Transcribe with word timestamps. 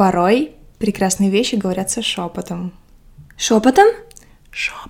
Порой 0.00 0.52
прекрасные 0.78 1.28
вещи 1.28 1.56
говорятся 1.56 2.00
шепотом. 2.00 2.72
Шепотом? 3.36 3.86
Шепотом, 4.50 4.89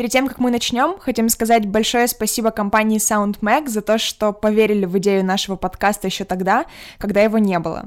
Перед 0.00 0.10
тем, 0.10 0.28
как 0.28 0.38
мы 0.38 0.50
начнем, 0.50 0.98
хотим 0.98 1.28
сказать 1.28 1.66
большое 1.66 2.06
спасибо 2.08 2.50
компании 2.50 2.98
SoundMac 2.98 3.68
за 3.68 3.82
то, 3.82 3.98
что 3.98 4.32
поверили 4.32 4.86
в 4.86 4.96
идею 4.98 5.24
нашего 5.24 5.56
подкаста 5.56 6.06
еще 6.06 6.24
тогда, 6.24 6.64
когда 6.98 7.20
его 7.20 7.38
не 7.38 7.58
было, 7.58 7.84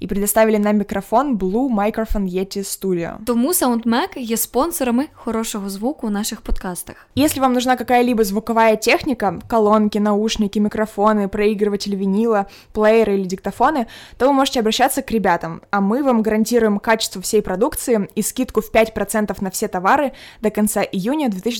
і 0.00 0.06
предоставили 0.06 0.58
нам 0.58 0.76
мікрофон 0.76 1.36
Blue 1.36 1.68
Microphone 1.68 2.28
Yeti 2.28 2.58
Studio. 2.58 3.24
Тому 3.24 3.52
SoundMac 3.52 4.18
є 4.18 4.36
спонсорами 4.36 5.06
хорошого 5.14 5.70
звуку 5.70 6.06
у 6.06 6.10
наших 6.10 6.42
подкастах. 6.42 6.96
Если 7.14 7.40
вам 7.40 7.52
нужна 7.52 7.76
какая-либо 7.76 8.24
звуковая 8.24 8.76
техника, 8.76 9.38
колонки, 9.48 9.98
наушники, 9.98 10.58
микрофоны, 10.58 11.28
проигрыватель 11.28 11.96
винила, 11.96 12.46
плееры 12.72 13.14
или 13.14 13.24
диктофоны, 13.24 13.86
то 14.18 14.26
вы 14.26 14.32
можете 14.32 14.60
обращаться 14.60 15.02
к 15.02 15.10
ребятам, 15.10 15.62
а 15.70 15.80
мы 15.80 16.02
вам 16.02 16.22
гарантируем 16.22 16.78
качество 16.78 17.22
всей 17.22 17.42
продукции 17.42 18.08
и 18.14 18.22
скидку 18.22 18.60
в 18.60 18.72
5% 18.72 19.36
на 19.40 19.50
все 19.50 19.68
товары 19.68 20.12
до 20.40 20.50
конца 20.50 20.82
июня 20.82 21.28
2020 21.28 21.55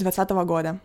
года. 0.45 0.79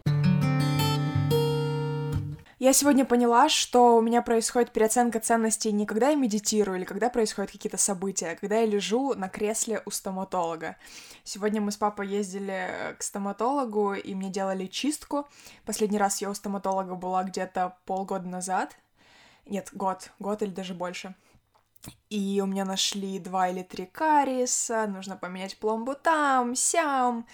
Я 2.63 2.73
сегодня 2.73 3.05
поняла, 3.05 3.49
что 3.49 3.97
у 3.97 4.01
меня 4.01 4.23
происходит 4.23 4.71
переоценка 4.71 5.19
ценностей 5.19 5.73
не 5.73 5.85
когда 5.85 6.11
я 6.11 6.15
медитирую 6.15 6.79
или 6.79 6.85
когда 6.85 7.11
происходят 7.11 7.51
какие-то 7.51 7.77
события, 7.77 8.29
а 8.29 8.37
когда 8.37 8.61
я 8.61 8.67
лежу 8.67 9.15
на 9.15 9.29
кресле 9.29 9.83
у 9.85 9.91
стоматолога. 9.91 10.77
Сегодня 11.25 11.61
мы 11.61 11.73
с 11.73 11.77
папой 11.77 12.07
ездили 12.07 12.95
к 12.99 13.03
стоматологу, 13.03 13.95
и 13.95 14.15
мне 14.15 14.31
делали 14.31 14.67
чистку. 14.67 15.27
Последний 15.65 15.99
раз 15.99 16.23
я 16.23 16.31
у 16.31 16.35
стоматолога 16.35 16.95
была 16.95 17.25
где-то 17.25 17.77
полгода 17.85 18.29
назад. 18.29 18.77
Нет, 19.45 19.71
год, 19.73 20.13
год 20.21 20.43
или 20.43 20.51
даже 20.51 20.73
больше. 20.73 21.17
И 22.11 22.41
у 22.41 22.47
меня 22.47 22.65
нашли 22.65 23.19
два 23.19 23.49
или 23.49 23.65
три 23.65 23.87
кариеса, 23.87 24.87
нужно 24.87 25.17
поменять 25.17 25.59
пломбу 25.59 25.97
там, 25.97 26.55
сям 26.55 27.27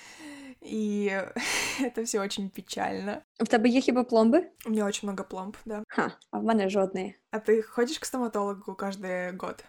И 0.65 1.11
это 1.81 2.03
все 2.03 2.19
очень 2.21 2.49
печально. 2.49 3.17
В 3.39 3.47
тебе 3.47 3.69
є 3.69 3.81
хіба 3.81 4.03
пломби? 4.03 4.43
У 4.65 4.69
меня 4.69 4.85
очень 4.85 5.09
много 5.09 5.23
пломб, 5.23 5.55
да. 5.65 5.83
Ха, 5.87 6.11
а 6.31 6.39
в 6.39 6.43
мене 6.43 6.69
жодної. 6.69 7.15
А 7.31 7.37
ты 7.37 7.61
ходишь 7.61 7.99
к 7.99 8.05
стоматологу 8.05 8.75
каждый 8.75 9.31
год? 9.37 9.63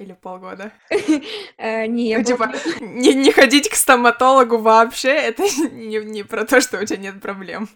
Или 0.00 0.16
полгода? 0.20 0.70
Е, 1.58 1.88
ні, 1.88 2.08
я 2.08 2.18
Ну, 2.18 2.24
була- 2.24 2.46
типа, 2.46 2.52
не, 2.80 3.14
не 3.14 3.32
ходить 3.32 3.68
к 3.68 3.74
стоматологу 3.76 4.58
вообще, 4.58 5.08
это 5.30 5.72
не, 5.72 6.00
не 6.04 6.24
про 6.24 6.44
то, 6.44 6.60
что 6.60 6.78
у 6.82 6.84
тебя 6.84 7.02
нет 7.02 7.20
проблем. 7.20 7.68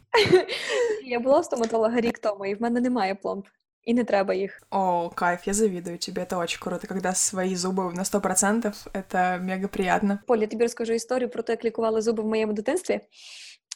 я 1.04 1.20
була 1.20 1.38
у 1.38 1.42
стоматолога 1.42 2.00
рік 2.00 2.18
тому, 2.18 2.46
і 2.46 2.54
в 2.54 2.62
мене 2.62 2.80
немає 2.80 3.14
пломб. 3.14 3.44
І 3.84 3.94
не 3.94 4.04
треба 4.04 4.34
їх. 4.34 4.62
О, 4.70 5.10
кайф, 5.10 5.46
я 5.46 5.54
завидую 5.54 5.98
тебе, 5.98 6.22
это 6.22 6.38
очень 6.38 6.60
круто, 6.60 6.86
когда 6.86 7.14
свои 7.14 7.54
зубы 7.54 7.94
на 7.94 8.02
100%, 8.02 8.88
это 8.92 9.38
мега 9.38 9.68
приятно. 9.68 10.18
Полі, 10.26 10.40
я 10.40 10.46
тобі 10.46 10.64
розкажу 10.64 10.92
історію 10.92 11.28
про 11.28 11.42
те, 11.42 11.52
як 11.52 11.64
лікували 11.64 12.02
зуби 12.02 12.22
в 12.22 12.26
моєму 12.26 12.52
дитинстві. 12.52 13.00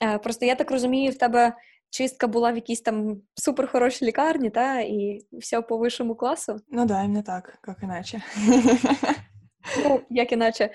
Е, 0.02 0.18
Просто 0.18 0.46
я 0.46 0.54
так 0.54 0.70
розумію, 0.70 1.12
в 1.12 1.18
тебе 1.18 1.52
чистка 1.90 2.26
була 2.26 2.52
в 2.52 2.54
якійсь 2.54 2.80
там 2.80 3.22
суперхорошій 3.34 4.04
лікарні, 4.04 4.50
та, 4.50 4.80
і 4.80 5.26
все 5.32 5.62
по 5.62 5.76
вищому 5.76 6.14
класу. 6.14 6.56
Ну 6.68 6.84
да, 6.86 7.04
именно 7.04 7.22
так, 7.22 7.58
как 7.60 7.82
иначе. 7.82 8.22
Ну, 9.84 10.00
як 10.10 10.32
іначе. 10.32 10.70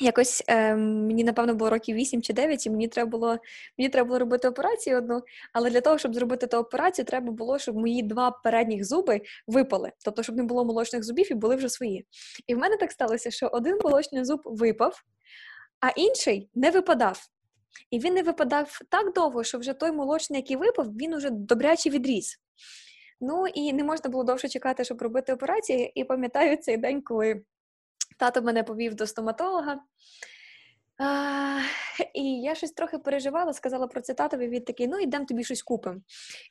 Якось 0.00 0.44
е, 0.48 0.76
мені, 0.76 1.24
напевно, 1.24 1.54
було 1.54 1.70
років 1.70 1.96
8 1.96 2.22
чи 2.22 2.32
9, 2.32 2.66
і 2.66 2.70
мені 2.70 2.88
треба 2.88 3.10
було, 3.10 3.38
мені 3.78 3.88
треба 3.88 4.06
було 4.06 4.18
робити 4.18 4.48
операцію 4.48 4.98
одну. 4.98 5.22
Але 5.52 5.70
для 5.70 5.80
того, 5.80 5.98
щоб 5.98 6.14
зробити 6.14 6.46
ту 6.46 6.56
операцію, 6.56 7.04
треба 7.04 7.32
було, 7.32 7.58
щоб 7.58 7.76
мої 7.76 8.02
два 8.02 8.30
передніх 8.30 8.84
зуби 8.84 9.20
випали. 9.46 9.92
Тобто, 10.04 10.22
щоб 10.22 10.36
не 10.36 10.42
було 10.42 10.64
молочних 10.64 11.04
зубів 11.04 11.32
і 11.32 11.34
були 11.34 11.56
вже 11.56 11.68
свої. 11.68 12.06
І 12.46 12.54
в 12.54 12.58
мене 12.58 12.76
так 12.76 12.92
сталося, 12.92 13.30
що 13.30 13.46
один 13.46 13.78
молочний 13.84 14.24
зуб 14.24 14.40
випав, 14.44 15.02
а 15.80 15.88
інший 15.88 16.50
не 16.54 16.70
випадав. 16.70 17.28
І 17.90 17.98
він 17.98 18.14
не 18.14 18.22
випадав 18.22 18.80
так 18.88 19.12
довго, 19.12 19.44
що 19.44 19.58
вже 19.58 19.72
той 19.72 19.92
молочний, 19.92 20.40
який 20.40 20.56
випав, 20.56 20.86
він 20.96 21.14
уже 21.14 21.30
добряче 21.30 21.90
відріс. 21.90 22.36
Ну 23.20 23.46
і 23.46 23.72
не 23.72 23.84
можна 23.84 24.10
було 24.10 24.24
довше 24.24 24.48
чекати, 24.48 24.84
щоб 24.84 25.02
робити 25.02 25.32
операцію. 25.32 25.88
І 25.94 26.04
пам'ятаю 26.04 26.56
цей 26.56 26.76
день, 26.76 27.02
коли 27.02 27.42
тато 28.19 28.41
мене 28.41 28.63
повів 28.63 28.95
до 28.95 29.07
стоматолога. 29.07 29.79
А, 30.97 31.59
і 32.13 32.41
я 32.41 32.55
щось 32.55 32.71
трохи 32.71 32.97
переживала, 32.97 33.53
сказала 33.53 33.87
про 33.87 34.01
це 34.01 34.13
татові, 34.13 34.47
він 34.47 34.63
такий, 34.63 34.87
ну 34.87 34.99
йдемо 34.99 35.25
тобі 35.25 35.43
щось 35.43 35.63
купимо. 35.63 35.99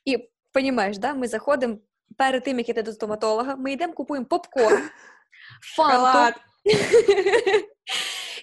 І 0.04 0.28
розумієш, 0.54 0.98
да, 0.98 1.15
ми 1.15 1.28
заходимо 1.28 1.78
перед 2.16 2.44
тим, 2.44 2.59
як 2.59 2.69
йти 2.69 2.82
до 2.82 2.92
стоматолога, 2.92 3.56
ми 3.56 3.72
йдемо, 3.72 3.92
купуємо 3.92 4.26
попкорн, 4.26 4.82
фанту. 5.76 5.92
Шоколад. 5.92 6.34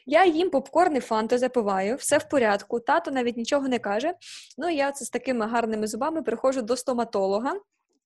Я 0.05 0.25
їм 0.25 0.49
попкорн 0.49 0.95
і 0.95 0.99
фанту 0.99 1.37
запиваю, 1.37 1.95
все 1.95 2.17
в 2.17 2.29
порядку. 2.29 2.79
Тато 2.79 3.11
навіть 3.11 3.37
нічого 3.37 3.67
не 3.67 3.79
каже. 3.79 4.13
Ну, 4.57 4.69
і 4.69 4.75
я 4.75 4.91
це 4.91 5.05
з 5.05 5.09
такими 5.09 5.47
гарними 5.47 5.87
зубами 5.87 6.21
приходжу 6.21 6.61
до 6.61 6.77
стоматолога. 6.77 7.53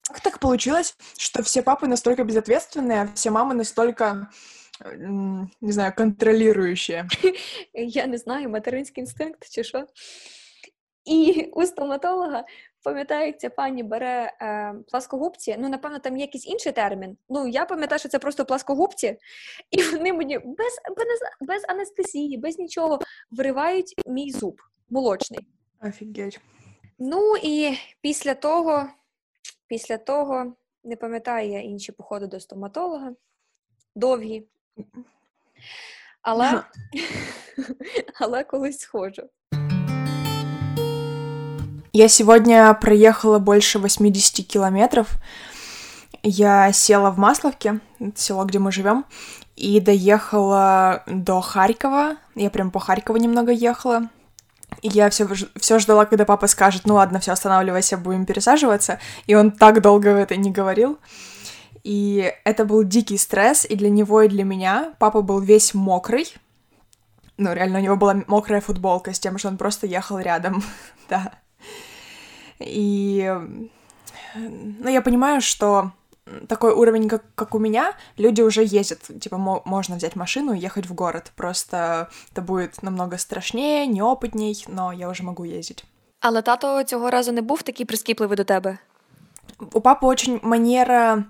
Как 0.08 0.20
так 0.20 0.38
получилось, 0.40 0.96
что 1.18 1.42
все 1.42 1.62
папы 1.62 1.88
настолько 1.88 2.24
безответственные, 2.24 3.02
а 3.02 3.08
все 3.16 3.32
мамы 3.32 3.54
настолько, 3.54 4.04
м, 4.06 4.28
не 5.61 5.73
знаю, 5.73 5.93
контролирующие? 5.97 7.09
Я 7.75 8.07
не 8.07 8.19
знаю, 8.19 8.49
материнський 8.49 9.03
інстинкт 9.03 9.51
чи 9.51 9.65
що. 9.65 9.87
І 11.05 11.51
у 11.53 11.67
стоматолога, 11.67 12.45
пам'ятаю, 12.85 13.33
ця 13.39 13.51
пані 13.51 13.83
бере 13.83 14.33
е, 14.41 14.75
пласкогубці. 14.91 15.57
Ну, 15.59 15.69
напевно, 15.69 15.99
там 15.99 16.17
є 16.17 16.21
якийсь 16.21 16.47
інший 16.47 16.73
термін. 16.73 17.17
Ну, 17.29 17.49
я 17.49 17.65
пам'ятаю, 17.65 17.99
що 17.99 18.09
це 18.09 18.19
просто 18.19 18.45
пласкогубці, 18.45 19.17
і 19.71 19.83
вони 19.83 20.13
мені 20.13 20.39
без, 20.39 20.79
без, 20.97 21.21
без 21.41 21.63
анестезії, 21.69 22.39
без 22.39 22.59
нічого 22.59 22.99
виривають 23.31 23.95
мій 24.07 24.31
зуб 24.31 24.61
молочний. 24.91 25.47
Офигеть. 25.83 26.41
Ну 26.99 27.35
і 27.43 27.79
після 28.01 28.35
того, 28.35 28.89
після 29.67 29.99
того, 29.99 30.57
не 30.85 30.97
пам'ятаю 30.97 31.51
я 31.51 31.61
інші 31.61 31.93
походи 31.93 32.27
до 32.27 32.41
стоматолога, 32.41 33.15
довгі. 33.95 34.47
Але, 36.23 36.63
але 38.21 38.45
колись 38.45 38.81
схожу. 38.81 39.23
Я 41.93 42.09
сегодня 42.09 42.73
проехала 42.75 43.39
больше 43.39 43.79
80 43.79 44.47
километров. 44.47 45.09
Я 46.23 46.73
села 46.73 47.11
в 47.11 47.19
Масловке, 47.19 47.81
село, 48.15 48.45
где 48.45 48.59
мы 48.59 48.71
живем, 48.71 49.05
и 49.57 49.81
доехала 49.81 51.03
до 51.07 51.41
Харькова. 51.41 52.17
Я 52.37 52.51
прям 52.51 52.71
по 52.71 52.79
Харькову 52.79 53.19
немного 53.19 53.51
ехала. 53.51 54.09
И 54.83 54.89
я 54.89 55.11
все, 55.11 55.27
все 55.57 55.79
ждала, 55.79 56.05
когда 56.05 56.25
папа 56.25 56.47
скажет, 56.47 56.83
ну 56.85 56.95
ладно, 56.95 57.19
все, 57.19 57.33
останавливайся, 57.33 57.97
будем 57.97 58.25
пересаживаться. 58.25 59.01
И 59.27 59.35
он 59.35 59.51
так 59.51 59.81
долго 59.81 60.11
это 60.11 60.37
не 60.37 60.51
говорил. 60.51 60.99
И 61.85 62.33
это 62.45 62.65
был 62.65 62.85
дикий 62.85 63.17
стресс 63.19 63.65
и 63.65 63.77
для 63.77 63.91
него, 63.91 64.23
и 64.23 64.29
для 64.29 64.45
меня. 64.45 64.95
Папа 64.99 65.23
был 65.23 65.41
весь 65.41 65.75
мокрый. 65.75 66.35
Ну, 67.37 67.53
реально, 67.55 67.79
у 67.79 67.83
него 67.83 67.97
была 67.97 68.23
мокрая 68.27 68.61
футболка 68.61 69.13
с 69.13 69.19
тем, 69.19 69.39
что 69.39 69.49
он 69.49 69.57
просто 69.57 69.87
ехал 69.87 70.19
рядом. 70.19 70.63
да. 71.09 71.33
И, 72.59 73.35
ну, 74.35 74.89
я 74.89 75.01
понимаю, 75.01 75.41
что 75.41 75.93
такой 76.49 76.73
уровень, 76.73 77.09
как, 77.09 77.23
как 77.35 77.55
у 77.55 77.59
меня, 77.59 77.95
люди 78.19 78.43
уже 78.43 78.63
ездят. 78.63 79.01
Типа, 79.21 79.39
мо- 79.39 79.63
можно 79.65 79.97
взять 79.97 80.17
машину 80.17 80.53
и 80.53 80.59
ехать 80.59 80.87
в 80.87 80.95
город. 80.95 81.33
Просто 81.35 82.11
это 82.33 82.43
будет 82.43 82.83
намного 82.83 83.19
страшнее, 83.19 83.87
неопытней, 83.87 84.65
но 84.69 84.93
я 84.93 85.09
уже 85.09 85.23
могу 85.23 85.45
ездить. 85.45 85.85
Але 86.21 86.43
тато 86.43 86.85
цього 86.85 87.11
разу 87.11 87.33
не 87.33 87.43
був 87.43 87.63
такий 87.63 87.87
прискіпливий 87.87 88.37
до 88.37 88.45
тебе. 88.45 88.79
У 89.73 89.81
папы 89.81 90.07
очень 90.07 90.41
манера 90.43 91.25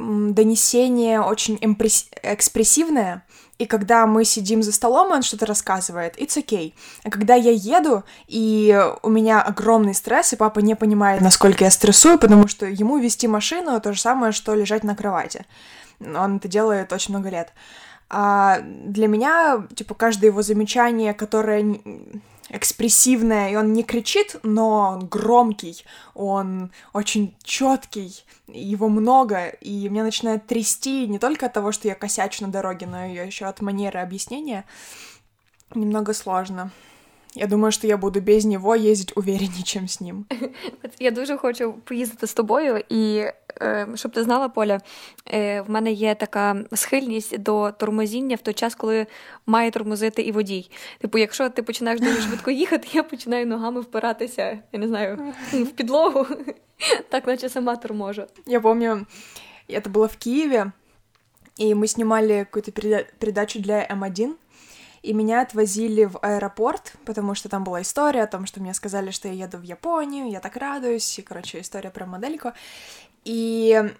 м, 0.00 0.34
донесения 0.34 1.20
очень 1.20 1.58
экспрессивная, 1.60 3.24
и 3.60 3.66
когда 3.66 4.06
мы 4.06 4.24
сидим 4.24 4.62
за 4.62 4.72
столом, 4.72 5.10
он 5.12 5.20
что-то 5.20 5.44
рассказывает, 5.44 6.18
it's 6.18 6.42
okay. 6.42 6.72
А 7.04 7.10
когда 7.10 7.34
я 7.34 7.50
еду, 7.50 8.04
и 8.26 8.74
у 9.02 9.10
меня 9.10 9.42
огромный 9.42 9.94
стресс, 9.94 10.32
и 10.32 10.36
папа 10.36 10.60
не 10.60 10.74
понимает, 10.74 11.20
насколько 11.20 11.64
я 11.64 11.70
стрессую, 11.70 12.18
потому 12.18 12.48
что 12.48 12.64
ему 12.64 12.96
вести 12.96 13.28
машину— 13.28 13.78
то 13.82 13.92
же 13.92 14.00
самое, 14.00 14.32
что 14.32 14.54
лежать 14.54 14.82
на 14.82 14.96
кровати. 14.96 15.44
Он 16.00 16.38
это 16.38 16.48
делает 16.48 16.90
очень 16.90 17.14
много 17.14 17.28
лет. 17.28 17.52
А 18.08 18.60
для 18.62 19.08
меня, 19.08 19.66
типа, 19.74 19.94
каждое 19.94 20.28
его 20.28 20.40
замечание, 20.40 21.12
которое 21.12 21.80
экспрессивное, 22.50 23.50
и 23.50 23.56
он 23.56 23.72
не 23.72 23.82
кричит, 23.82 24.36
но 24.42 24.92
он 24.92 25.06
громкий, 25.06 25.84
он 26.14 26.70
очень 26.92 27.34
четкий, 27.42 28.24
его 28.48 28.88
много, 28.88 29.48
и 29.48 29.88
меня 29.88 30.02
начинает 30.02 30.46
трясти 30.46 31.06
не 31.06 31.18
только 31.18 31.46
от 31.46 31.52
того, 31.52 31.72
что 31.72 31.88
я 31.88 31.94
косячу 31.94 32.44
на 32.44 32.52
дороге, 32.52 32.86
но 32.86 33.06
и 33.06 33.14
еще 33.14 33.46
от 33.46 33.60
манеры 33.60 34.00
объяснения. 34.00 34.64
Немного 35.74 36.12
сложно. 36.12 36.72
Я 37.37 37.47
думаю, 37.47 37.71
что 37.73 37.85
я 37.85 37.97
буду 37.97 38.21
без 38.21 38.45
него 38.45 38.75
ездить 38.75 39.11
увереннее, 39.17 39.63
чем 39.63 39.87
с 39.87 39.99
ним. 39.99 40.25
Я 40.99 41.11
дуже 41.11 41.37
хочу 41.37 41.73
поїздити 41.73 42.27
з 42.27 42.33
тобою, 42.33 42.83
і 42.89 43.23
е, 43.61 43.87
щоб 43.95 44.11
ти 44.11 44.23
знала, 44.23 44.49
Поля, 44.49 44.79
е, 45.33 45.61
в 45.61 45.69
мене 45.69 45.91
є 45.91 46.15
така 46.15 46.55
схильність 46.73 47.37
до 47.37 47.71
тормозіння 47.71 48.35
в 48.35 48.41
той 48.41 48.53
час, 48.53 48.75
коли 48.75 49.07
має 49.45 49.71
тормозити 49.71 50.21
і 50.21 50.31
водій. 50.31 50.69
Типу, 50.99 51.17
якщо 51.17 51.49
ти 51.49 51.63
починаєш 51.63 51.99
дуже 51.99 52.21
швидко 52.21 52.51
їхати, 52.51 52.87
я 52.93 53.03
починаю 53.03 53.47
ногами 53.47 53.81
впиратися, 53.81 54.59
я 54.71 54.79
не 54.79 54.87
знаю, 54.87 55.33
в 55.53 55.67
підлогу, 55.67 56.25
так 57.09 57.27
наче 57.27 57.49
сама 57.49 57.75
торможу. 57.75 58.23
Я 58.45 58.61
помню, 58.61 59.05
это 59.69 59.89
было 59.89 60.07
в 60.07 60.17
Киеве, 60.17 60.71
и 61.59 61.73
мы 61.75 61.87
снимали 61.87 62.47
какую-то 62.51 62.71
передачу 63.19 63.59
для 63.59 63.85
М1, 63.85 64.35
И 65.02 65.12
меня 65.12 65.40
отвозили 65.42 66.04
в 66.04 66.18
аэропорт, 66.20 66.94
потому 67.04 67.34
что 67.34 67.48
там 67.48 67.64
была 67.64 67.82
история 67.82 68.22
о 68.22 68.26
том, 68.26 68.46
что 68.46 68.60
мне 68.60 68.74
сказали, 68.74 69.10
что 69.10 69.28
я 69.28 69.44
еду 69.44 69.58
в 69.58 69.62
Японию, 69.62 70.30
я 70.30 70.40
так 70.40 70.56
радуюсь, 70.56 71.18
и, 71.18 71.22
короче, 71.22 71.60
история 71.60 71.90
про 71.90 72.06
модельку. 72.06 72.52
И 73.24 73.92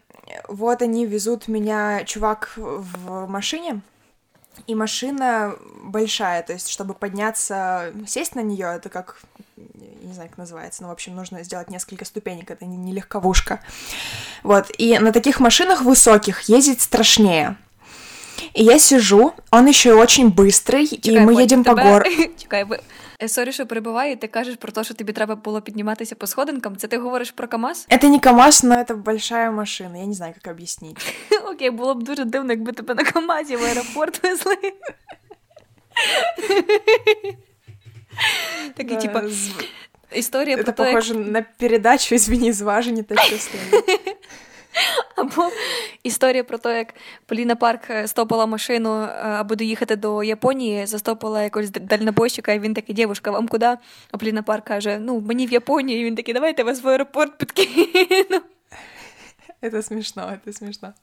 вот 0.49 0.83
они 0.83 1.07
везут 1.07 1.49
меня, 1.49 2.05
чувак, 2.05 2.53
в 2.57 3.27
машине, 3.27 3.83
и 4.67 4.75
машина 4.75 5.55
большая, 5.83 6.43
то 6.43 6.53
есть, 6.53 6.69
чтобы 6.69 6.95
подняться, 6.95 7.93
сесть 8.07 8.35
на 8.35 8.41
нее, 8.41 8.75
это 8.77 8.89
как, 8.89 9.21
я 9.57 10.07
не 10.09 10.13
знаю, 10.13 10.29
как 10.29 10.39
называется, 10.39 10.83
но, 10.83 10.89
в 10.89 10.93
общем, 10.93 11.15
нужно 11.15 11.43
сделать 11.45 11.71
несколько 11.71 12.05
ступенек, 12.05 12.51
это 12.51 12.65
не, 12.65 12.77
не 12.77 12.93
легковушка. 12.93 13.61
Вот, 14.43 14.67
и 14.77 14.99
на 14.99 15.13
таких 15.13 15.41
машинах 15.41 15.83
высоких 15.83 16.43
ездить 16.43 16.83
страшнее. 16.83 17.57
И 18.54 18.64
я 18.64 18.80
сижу, 18.80 19.34
он 19.52 19.68
еще 19.68 19.94
очень 19.94 20.30
быстрый, 20.30 20.88
Чекай, 20.88 21.16
и 21.16 21.20
мы 21.20 21.42
едем 21.42 21.64
тебе... 21.64 21.76
по 21.76 21.82
гор. 21.82 22.04
Чекай, 22.38 22.66
Е, 23.24 23.28
сорі, 23.30 23.52
що 23.52 23.66
перебуваю, 23.66 24.18
ти 24.18 24.28
кажеш 24.28 24.56
про 24.56 24.72
те, 24.72 24.84
що 24.84 24.94
тобі 24.94 25.14
треба 25.14 25.36
було 25.36 25.62
підніматися 25.62 26.16
по 26.16 26.28
сходинкам. 26.28 26.76
Це 26.78 26.88
ти 26.88 26.98
говориш 26.98 27.32
про 27.32 27.48
КАМАЗ? 27.48 27.88
Це 28.02 28.10
не 28.10 28.20
КАМАЗ, 28.20 28.64
но 28.64 28.84
це 28.84 28.94
большая 28.94 29.52
машина. 29.52 29.98
Я 29.98 30.06
не 30.06 30.14
знаю, 30.14 30.34
як 30.44 30.54
об'яснити. 30.54 31.02
Окей, 31.46 31.70
було 31.70 31.96
б 31.96 32.04
дуже 32.04 32.26
дивно, 32.26 32.54
якби 32.54 32.72
тебе 32.72 32.94
на 32.94 33.04
КАМАЗі 33.04 33.56
в 33.56 33.64
аеропорт 33.64 34.24
везли. 34.24 34.58
Такий, 38.76 38.98
типа, 38.98 39.24
історія 40.12 40.58
про 40.58 40.64
те, 40.64 40.72
похоже 40.72 41.14
на 41.16 41.42
передачу, 41.42 42.16
извини, 42.16 42.54
зважені 42.54 43.04
та 43.04 43.16
щасливі. 43.16 43.84
Або 45.16 45.52
історія 46.04 46.44
про 46.44 46.58
те, 46.58 46.78
як 46.78 46.94
Поліна 47.26 47.56
Парк 47.56 47.90
е, 47.90 48.08
стопала 48.08 48.46
машину, 48.46 49.02
е, 49.02 49.08
аби 49.22 49.56
доїхати 49.56 49.96
до 49.96 50.24
Японії, 50.24 50.86
застопила 50.86 51.44
якогось 51.44 51.70
дальнобойщика, 51.70 52.54
і 52.54 52.60
він 52.60 52.74
такий, 52.74 52.96
дівушка, 52.96 53.32
вам 53.32 53.48
куди? 53.48 53.78
А 54.12 54.18
Поліна 54.20 54.44
Парк 54.44 54.66
каже: 54.66 55.00
Ну, 55.00 55.20
мені 55.20 55.48
в 55.48 55.52
Японію, 55.52 56.02
і 56.02 56.04
він 56.04 56.16
такий, 56.16 56.34
давайте 56.34 56.64
вас 56.64 56.84
в 56.84 56.88
аеропорт 56.88 57.38
підкину. 57.38 58.42
Это 59.62 59.82
смешно, 59.82 60.22
это 60.22 60.54
смешно. 60.54 60.94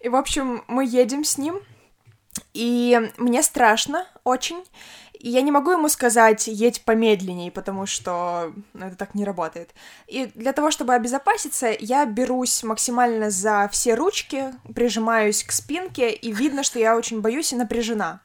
И, 0.00 0.08
в 0.08 0.16
общем, 0.16 0.64
мы 0.66 0.84
едем 0.84 1.24
с 1.24 1.38
ним, 1.38 1.60
и 2.52 3.12
мне 3.16 3.42
страшно 3.42 4.06
очень. 4.24 4.62
И 5.21 5.29
я 5.29 5.43
не 5.43 5.51
могу 5.51 5.71
ему 5.71 5.87
сказать, 5.87 6.47
едь 6.47 6.83
помедленнее, 6.83 7.51
потому 7.51 7.85
что 7.85 8.53
ну, 8.73 8.87
это 8.87 8.95
так 8.95 9.13
не 9.13 9.23
работает. 9.23 9.69
И 10.07 10.25
для 10.33 10.51
того, 10.51 10.71
чтобы 10.71 10.95
обезопаситься, 10.95 11.75
я 11.79 12.05
берусь 12.05 12.63
максимально 12.63 13.29
за 13.29 13.69
все 13.71 13.93
ручки, 13.93 14.51
прижимаюсь 14.73 15.43
к 15.43 15.51
спинке, 15.51 16.09
и 16.11 16.31
видно, 16.31 16.63
что 16.63 16.79
я 16.79 16.97
очень 16.97 17.21
боюсь 17.21 17.53
и 17.53 17.55
напряжена. 17.55 18.19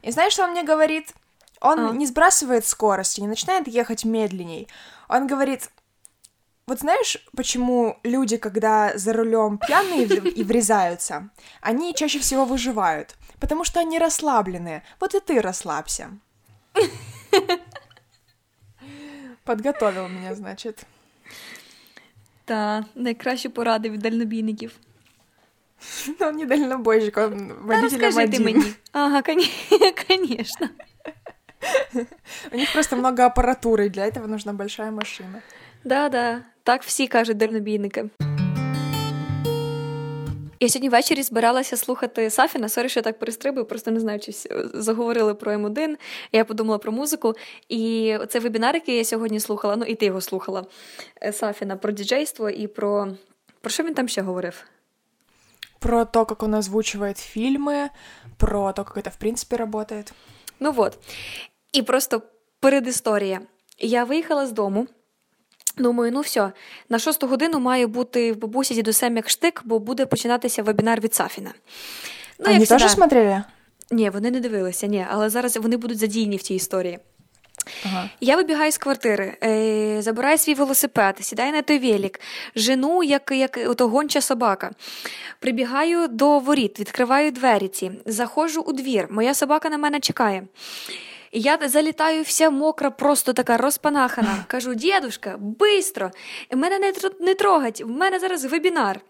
И 0.00 0.10
знаешь, 0.12 0.32
что 0.32 0.44
он 0.44 0.52
мне 0.52 0.62
говорит? 0.62 1.12
Он 1.60 1.88
а. 1.88 1.92
не 1.92 2.06
сбрасывает 2.06 2.66
скорости, 2.66 3.20
не 3.20 3.28
начинает 3.28 3.68
ехать 3.68 4.06
медленней. 4.06 4.68
Он 5.08 5.26
говорит, 5.26 5.68
вот 6.69 6.79
знаешь, 6.79 7.17
почему 7.35 7.97
люди, 8.03 8.37
когда 8.37 8.95
за 8.95 9.13
рулем 9.13 9.57
пьяные 9.57 10.05
и 10.05 10.43
врезаются, 10.43 11.29
они 11.61 11.95
чаще 11.95 12.19
всего 12.19 12.45
выживают? 12.45 13.15
Потому 13.39 13.63
что 13.63 13.79
они 13.79 13.97
расслабленные. 13.97 14.83
Вот 14.99 15.15
и 15.15 15.19
ты 15.19 15.41
расслабься. 15.41 16.11
Подготовил 19.43 20.07
меня, 20.07 20.35
значит. 20.35 20.85
Та, 22.45 22.85
найкращі 22.95 23.49
поради 23.49 23.89
від 23.89 23.99
дальнобійників. 23.99 24.79
Ну, 26.19 26.31
не 26.31 26.45
дальнобойщик, 26.45 27.17
он 27.17 27.53
водителем 27.61 28.13
Та 28.13 28.27
ти 28.27 28.39
мені. 28.39 28.73
Ага, 28.91 29.21
конечно. 30.07 30.69
У 32.51 32.55
них 32.55 32.73
просто 32.73 32.95
много 32.95 33.25
аппаратуры, 33.25 33.89
для 33.89 34.05
этого 34.05 34.27
нужна 34.27 34.53
большая 34.53 34.91
машина. 34.91 35.41
Да-да, 35.84 36.42
так 36.62 36.82
всі 36.82 37.06
кажуть 37.06 37.36
дальнобійники. 37.36 38.10
Я 40.60 40.68
сьогодні 40.68 40.88
ввечері 40.88 41.22
збиралася 41.22 41.76
слухати 41.76 42.30
Сафіна. 42.30 42.68
Sorry, 42.68 42.88
що 42.88 43.00
я 43.00 43.04
так 43.04 43.18
перестрибую, 43.18 43.66
просто 43.66 43.90
не 43.90 44.00
знаю, 44.00 44.20
чи 44.20 44.32
заговорили 44.74 45.34
про 45.34 45.52
М1. 45.52 45.96
Я 46.32 46.44
подумала 46.44 46.78
про 46.78 46.92
музику. 46.92 47.34
І 47.68 48.16
цей 48.28 48.40
вебінар, 48.40 48.74
який 48.74 48.96
я 48.96 49.04
сьогодні 49.04 49.40
слухала, 49.40 49.76
ну 49.76 49.84
і 49.84 49.94
ти 49.94 50.06
його 50.06 50.20
слухала 50.20 50.66
е, 51.22 51.32
Сафіна 51.32 51.76
про 51.76 51.92
діджейство 51.92 52.50
і 52.50 52.66
про. 52.66 53.08
Про 53.60 53.70
що 53.70 53.82
він 53.82 53.94
там 53.94 54.08
ще 54.08 54.22
говорив? 54.22 54.64
Про 55.78 56.04
то, 56.04 56.26
как 56.26 56.42
он 56.42 56.54
озвучивает 56.54 57.16
фильмы, 57.16 57.90
про 58.36 58.72
то, 58.72 58.84
как 58.84 58.96
это 58.96 59.10
в 59.10 59.16
принципе 59.16 59.56
работает. 59.56 60.12
Ну 60.60 60.72
вот. 60.72 60.98
І 61.72 61.82
просто 61.82 62.22
передісторія. 62.60 63.40
Я 63.78 64.04
виїхала 64.04 64.46
з 64.46 64.52
дому. 64.52 64.86
Думаю, 65.76 66.12
ну 66.12 66.20
все, 66.20 66.52
на 66.88 66.98
шосту 66.98 67.26
годину 67.26 67.60
має 67.60 67.86
бути 67.86 68.32
в 68.32 68.36
бабусі 68.36 68.74
дідусем 68.74 69.16
як 69.16 69.30
штик, 69.30 69.62
бо 69.64 69.78
буде 69.78 70.06
починатися 70.06 70.62
вебінар 70.62 71.00
від 71.00 71.14
Сафіна. 71.14 71.50
Ну, 72.38 72.52
Вони 72.52 72.66
теж 72.66 72.92
смотрели? 72.92 73.42
Ні, 73.90 74.10
вони 74.10 74.30
не 74.30 74.40
дивилися, 74.40 74.86
ні, 74.86 75.06
але 75.10 75.30
зараз 75.30 75.56
вони 75.56 75.76
будуть 75.76 75.98
задіяні 75.98 76.36
в 76.36 76.42
цій 76.42 76.54
історії. 76.54 76.98
Ага. 77.86 78.10
Я 78.20 78.36
вибігаю 78.36 78.72
з 78.72 78.78
квартири, 78.78 79.36
е, 79.44 80.02
забираю 80.02 80.38
свій 80.38 80.54
велосипед, 80.54 81.16
сідаю 81.20 81.52
на 81.52 81.62
той 81.62 81.78
велик, 81.78 82.20
жену, 82.56 83.02
як 83.02 83.30
як 83.30 83.58
ото 83.68 83.88
гонча 83.88 84.20
собака. 84.20 84.70
Прибігаю 85.40 86.08
до 86.08 86.38
воріт, 86.38 86.80
відкриваю 86.80 87.30
двері 87.30 87.68
ці, 87.68 87.90
заходжу 88.06 88.60
у 88.60 88.72
двір, 88.72 89.06
моя 89.10 89.34
собака 89.34 89.70
на 89.70 89.78
мене 89.78 90.00
чекає. 90.00 90.42
Я 91.36 91.58
залітаю 91.64 92.22
вся 92.22 92.50
мокра, 92.50 92.90
просто 92.90 93.32
така 93.32 93.56
розпанахана. 93.56 94.44
Кажу, 94.46 94.74
дідушка, 94.74 95.36
бистро, 95.38 96.10
мене 96.54 96.78
не 96.78 96.92
не 97.20 97.34
трогать, 97.34 97.80
в 97.80 97.88
мене 97.88 98.18
зараз 98.18 98.44
вебінар. 98.44 99.00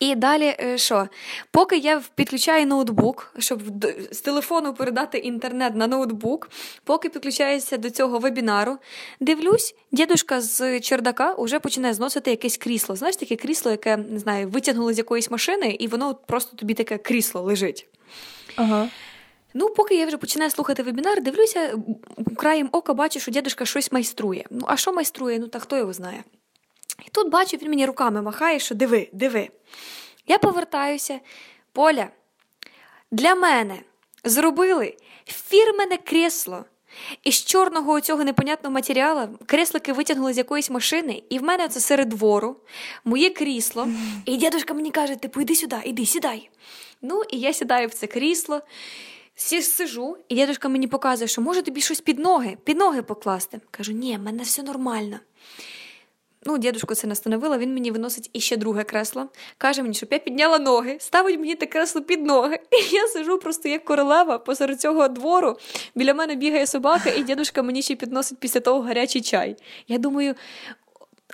І 0.00 0.14
далі 0.14 0.56
е, 0.60 0.78
що? 0.78 1.08
Поки 1.50 1.76
я 1.76 2.02
підключаю 2.14 2.66
ноутбук, 2.66 3.34
щоб 3.38 3.62
з 4.10 4.20
телефону 4.20 4.74
передати 4.74 5.18
інтернет 5.18 5.74
на 5.74 5.86
ноутбук, 5.86 6.50
поки 6.84 7.08
підключаюся 7.08 7.76
до 7.76 7.90
цього 7.90 8.18
вебінару, 8.18 8.78
дивлюсь, 9.20 9.74
дідушка 9.92 10.40
з 10.40 10.80
чердака 10.80 11.34
вже 11.38 11.60
починає 11.60 11.94
зносити 11.94 12.30
якесь 12.30 12.56
крісло. 12.56 12.96
Знаєш, 12.96 13.16
таке 13.16 13.36
крісло, 13.36 13.70
яке 13.70 13.96
не 13.96 14.18
знаю, 14.18 14.48
витягнули 14.48 14.94
з 14.94 14.98
якоїсь 14.98 15.30
машини, 15.30 15.76
і 15.78 15.88
воно 15.88 16.14
просто 16.14 16.56
тобі 16.56 16.74
таке 16.74 16.98
крісло 16.98 17.40
лежить. 17.40 17.86
Ага. 18.56 18.88
Ну, 19.54 19.70
поки 19.70 19.94
я 19.94 20.06
вже 20.06 20.16
починаю 20.16 20.50
слухати 20.50 20.82
вебінар, 20.82 21.22
дивлюся, 21.22 21.78
краєм 22.36 22.68
ока 22.72 22.94
бачу, 22.94 23.20
що 23.20 23.30
дідушка 23.30 23.64
щось 23.64 23.92
майструє. 23.92 24.44
Ну, 24.50 24.64
а 24.68 24.76
що 24.76 24.92
майструє? 24.92 25.38
Ну, 25.38 25.48
та 25.48 25.58
хто 25.58 25.76
його 25.76 25.92
знає? 25.92 26.24
І 27.06 27.10
тут 27.12 27.30
бачу, 27.30 27.56
він 27.56 27.68
мені 27.68 27.86
руками 27.86 28.22
махає, 28.22 28.58
що 28.58 28.74
диви, 28.74 29.08
диви. 29.12 29.48
Я 30.26 30.38
повертаюся, 30.38 31.20
Поля, 31.72 32.08
для 33.10 33.34
мене 33.34 33.78
зробили 34.24 34.96
фірмене 35.26 35.96
кресло. 35.96 36.64
Із 37.24 37.44
чорного 37.44 38.00
цього 38.00 38.24
непонятного 38.24 38.74
матеріалу 38.74 39.38
креслики 39.46 39.92
витягнули 39.92 40.32
з 40.32 40.38
якоїсь 40.38 40.70
машини, 40.70 41.22
і 41.30 41.38
в 41.38 41.42
мене 41.42 41.68
це 41.68 41.80
серед 41.80 42.08
двору, 42.08 42.56
моє 43.04 43.30
крісло. 43.30 43.88
І 44.24 44.36
дідушка 44.36 44.74
мені 44.74 44.90
каже: 44.90 45.16
типу, 45.16 45.40
іди 45.40 45.54
сюди, 45.54 45.76
іди, 45.84 46.06
сідай. 46.06 46.50
Ну, 47.02 47.22
і 47.30 47.38
я 47.38 47.52
сідаю 47.52 47.88
в 47.88 47.94
це 47.94 48.06
крісло. 48.06 48.60
Сижу, 49.36 50.16
і 50.28 50.34
дядюшка 50.34 50.68
мені 50.68 50.86
показує, 50.86 51.28
що 51.28 51.42
може 51.42 51.62
тобі 51.62 51.80
щось 51.80 52.00
під 52.00 52.18
ноги, 52.18 52.56
під 52.64 52.76
ноги 52.76 53.02
покласти. 53.02 53.60
Кажу, 53.70 53.92
ні, 53.92 54.16
в 54.16 54.20
мене 54.20 54.42
все 54.42 54.62
нормально. 54.62 55.20
Ну, 56.46 56.58
дідушку 56.58 56.94
це 56.94 57.06
настановила, 57.06 57.58
він 57.58 57.74
мені 57.74 57.90
виносить 57.90 58.30
іще 58.32 58.56
друге 58.56 58.84
кресло, 58.84 59.28
каже 59.58 59.82
мені, 59.82 59.94
щоб 59.94 60.08
я 60.12 60.18
підняла 60.18 60.58
ноги, 60.58 60.96
ставить 61.00 61.40
мені 61.40 61.54
те 61.54 61.66
кресло 61.66 62.02
під 62.02 62.26
ноги. 62.26 62.58
І 62.70 62.94
я 62.94 63.06
сижу 63.06 63.38
просто 63.38 63.68
як 63.68 63.84
королева 63.84 64.38
посеред 64.38 64.80
цього 64.80 65.08
двору. 65.08 65.58
Біля 65.94 66.14
мене 66.14 66.34
бігає 66.34 66.66
собака, 66.66 67.10
і 67.10 67.22
дідушка 67.22 67.62
мені 67.62 67.82
ще 67.82 67.94
підносить 67.94 68.38
після 68.38 68.60
того 68.60 68.80
гарячий 68.80 69.22
чай. 69.22 69.56
Я 69.88 69.98
думаю, 69.98 70.34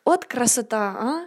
от 0.04 0.25
красота, 0.25 0.78
а? 0.78 1.26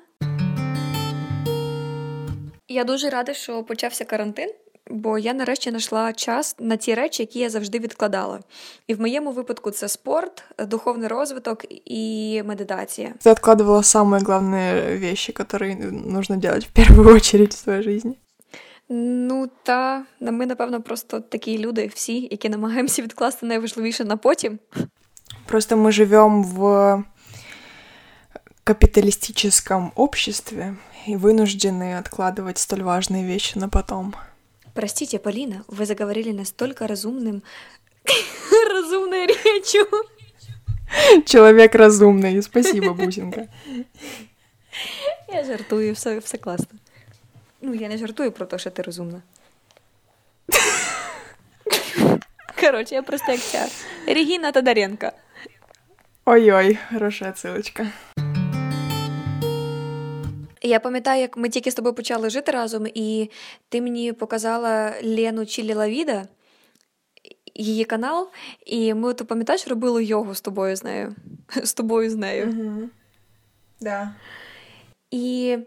Я 2.68 2.84
дуже 2.84 3.10
рада, 3.10 3.34
що 3.34 3.63
почався 3.63 4.06
карантин 4.06 4.50
бо 4.91 5.19
я 5.19 5.35
нарешті 5.35 5.71
знайшла 5.71 6.12
час 6.12 6.57
на 6.59 6.77
ті 6.77 6.95
речі, 6.95 7.23
які 7.23 7.38
я 7.38 7.50
завжди 7.50 7.79
відкладала. 7.79 8.41
І 8.87 8.95
в 8.95 9.00
моєму 9.00 9.33
випадку 9.33 9.71
це 9.71 9.88
спорт, 9.88 10.45
духовний 10.59 11.09
розвиток 11.09 11.65
і 11.85 12.43
медитація. 12.43 13.15
Ты 13.25 13.31
откладывала 13.31 13.83
самые 13.83 14.23
главные 14.23 14.99
вещи, 14.99 15.33
которые 15.33 15.77
нужно 15.91 16.37
делать 16.37 16.67
в 16.67 16.73
первую 16.73 17.17
очередь 17.17 17.53
в 17.53 17.59
своей 17.59 17.83
жизни. 17.83 18.15
Ну 18.88 19.50
та 19.62 20.05
ми, 20.21 20.47
напевно, 20.47 20.83
просто 20.83 21.21
такі 21.21 21.59
люди, 21.59 21.91
всі, 21.95 22.29
які 22.31 22.49
намагаємося 22.49 23.03
відкласти 23.03 23.47
найважливіше 23.47 24.05
на 24.05 24.17
потім. 24.17 24.59
Просто 25.47 25.77
мы 25.77 25.93
живем 25.93 26.45
в 26.45 27.05
капиталистическом 28.65 29.93
обществе 29.95 30.77
и 31.09 31.17
вынуждены 31.17 31.99
откладывать 31.99 32.59
столь 32.59 32.83
важные 32.83 33.27
вещи 33.27 33.59
на 33.59 33.69
потом. 33.69 34.15
Простите, 34.74 35.20
Полина, 35.20 35.63
вы 35.68 35.86
заговорили 35.86 36.32
настолько 36.32 36.88
разумным... 36.88 37.44
разумной 38.70 39.27
речью. 39.27 39.88
Человек 41.25 41.75
разумный. 41.75 42.42
Спасибо, 42.42 42.94
Бусинка. 42.94 43.48
Я 45.27 45.44
жартую, 45.44 45.96
все, 45.96 46.20
все 46.22 46.38
класно. 46.38 46.80
Ну, 47.62 47.74
я 47.74 47.88
не 47.88 47.98
жартую 47.98 48.32
про 48.32 48.46
те, 48.46 48.58
що 48.58 48.70
ти 48.70 48.82
розумна. 48.82 49.22
Коротше, 52.62 52.96
я 52.96 53.03
просто 53.03 53.38
ця 53.38 53.68
Регіна 54.08 54.51
Тодоренко. 54.51 55.12
Ой-ой, 56.25 56.77
хорошая 56.89 57.32
отсылочка. 57.32 57.92
Я 60.65 60.79
пам'ятаю, 60.79 61.22
як 61.22 61.38
ми 61.38 61.50
тільки 61.50 61.72
з 61.72 61.75
тобою 61.75 61.96
почали 61.96 62.29
жити 62.29 62.51
разом, 62.51 62.88
і 62.93 63.29
ти 63.70 63.82
мені 63.82 64.13
показала 64.13 64.93
Лену 65.03 65.46
Чілі 65.46 65.74
Лавіда, 65.74 66.27
її 67.55 67.86
канал, 67.86 68.29
і 68.65 68.93
ми, 68.93 69.13
ти 69.13 69.24
пам'ятаєш, 69.24 69.67
робили 69.67 70.03
йогу 70.03 70.36
з 70.36 70.41
тобою 70.41 70.75
з 70.75 70.84
нею. 70.84 71.15
З 71.63 71.74
тобою 71.74 72.10
з 72.10 72.15
нею. 72.15 72.50
Угу. 72.50 72.89
Да. 73.82 74.15
І 75.12 75.58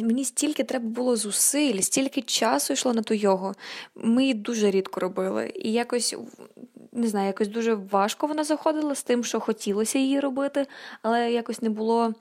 мені 0.00 0.24
стільки 0.24 0.64
треба 0.64 0.88
було 0.88 1.16
зусиль, 1.16 1.80
стільки 1.80 2.22
часу 2.22 2.72
йшло 2.72 2.94
на 2.94 3.02
ту 3.02 3.14
йогу. 3.14 3.52
Ми 3.94 4.22
її 4.22 4.34
дуже 4.34 4.70
рідко 4.70 5.00
робили. 5.00 5.52
І 5.54 5.72
якось 5.72 6.16
не 6.92 7.06
знаю, 7.08 7.26
якось 7.26 7.48
дуже 7.48 7.74
важко 7.74 8.26
вона 8.26 8.44
заходила 8.44 8.94
з 8.94 9.02
тим, 9.02 9.24
що 9.24 9.40
хотілося 9.40 9.98
її 9.98 10.20
робити, 10.20 10.66
але 11.02 11.32
якось 11.32 11.62
не 11.62 11.70
було 11.70 12.14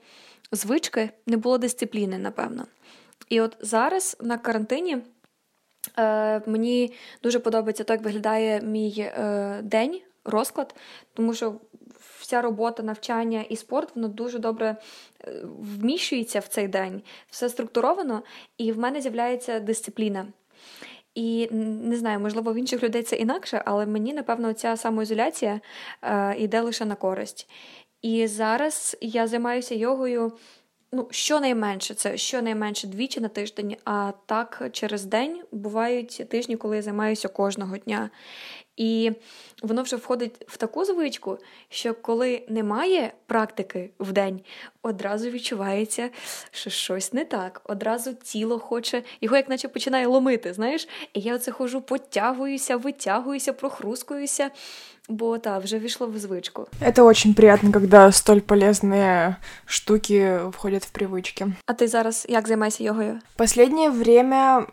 звички, 0.51 1.09
не 1.25 1.37
було 1.37 1.57
дисципліни, 1.57 2.17
напевно. 2.17 2.65
І 3.29 3.41
от 3.41 3.57
зараз 3.59 4.17
на 4.21 4.37
карантині. 4.37 4.97
Е, 5.97 6.41
Мені 6.45 6.93
дуже 7.23 7.39
подобається 7.39 7.83
те, 7.83 7.93
як 7.93 8.01
виглядає 8.01 8.61
мій 8.61 8.95
е, 8.99 9.59
день, 9.63 10.01
розклад, 10.25 10.75
тому 11.13 11.33
що 11.33 11.55
вся 12.19 12.41
робота, 12.41 12.83
навчання 12.83 13.45
і 13.49 13.55
спорт 13.55 13.95
воно 13.95 14.07
дуже 14.07 14.39
добре 14.39 14.75
е, 15.23 15.41
вміщується 15.59 16.39
в 16.39 16.47
цей 16.47 16.67
день, 16.67 17.01
все 17.29 17.49
структуровано, 17.49 18.23
і 18.57 18.71
в 18.71 18.79
мене 18.79 19.01
з'являється 19.01 19.59
дисципліна. 19.59 20.27
І 21.15 21.47
не 21.51 21.95
знаю, 21.95 22.19
можливо, 22.19 22.53
в 22.53 22.55
інших 22.55 22.83
людей 22.83 23.03
це 23.03 23.15
інакше, 23.15 23.61
але 23.65 23.85
мені, 23.85 24.13
напевно, 24.13 24.53
ця 24.53 24.77
самоізоляція 24.77 25.61
е, 26.01 26.35
йде 26.37 26.61
лише 26.61 26.85
на 26.85 26.95
користь. 26.95 27.49
І 28.01 28.27
зараз 28.27 28.97
я 29.01 29.27
займаюся 29.27 29.75
йогою. 29.75 30.31
Ну, 30.93 31.07
щонайменше, 31.11 31.93
це 31.93 32.17
щонайменше 32.17 32.87
двічі 32.87 33.19
на 33.19 33.27
тиждень, 33.27 33.77
а 33.85 34.11
так 34.25 34.69
через 34.71 35.05
день 35.05 35.41
бувають 35.51 36.25
тижні, 36.29 36.57
коли 36.57 36.75
я 36.75 36.81
займаюся 36.81 37.27
кожного 37.27 37.77
дня. 37.77 38.09
І 38.80 39.12
воно 39.62 39.82
вже 39.82 39.96
входить 39.96 40.44
в 40.48 40.56
таку 40.56 40.84
звичку, 40.84 41.38
що 41.68 41.94
коли 41.94 42.42
немає 42.48 43.12
практики 43.26 43.90
в 43.98 44.12
день, 44.12 44.40
одразу 44.82 45.30
відчувається, 45.30 46.10
що 46.50 46.70
щось 46.70 47.12
не 47.12 47.24
так. 47.24 47.60
Одразу 47.64 48.14
тіло 48.14 48.58
хоче, 48.58 49.02
його 49.20 49.36
як 49.36 49.48
наче 49.48 49.68
починає 49.68 50.06
ломити. 50.06 50.52
знаєш? 50.52 50.88
І 51.12 51.20
я 51.20 51.34
оце 51.34 51.52
хожу, 51.52 51.80
потягуюся, 51.80 52.76
витягуюся, 52.76 53.52
прохрускуюся. 53.52 54.50
Бо 55.08 55.38
та 55.38 55.58
вже 55.58 55.78
війшло 55.78 56.06
в 56.06 56.18
звичку. 56.18 56.66
Это 56.80 57.04
очень 57.04 57.34
приятно, 57.34 57.72
когда 57.72 58.12
столь 58.12 58.40
полезные 58.40 59.36
штуки 59.66 60.40
входят 60.52 60.84
в 60.84 60.90
привычки. 60.90 61.46
А 61.66 61.72
ти 61.72 61.88
зараз 61.88 62.26
як 62.28 62.48
займаєшся 62.48 62.84
йогою? 62.84 63.18
Последнее 63.36 63.90
время 63.90 64.66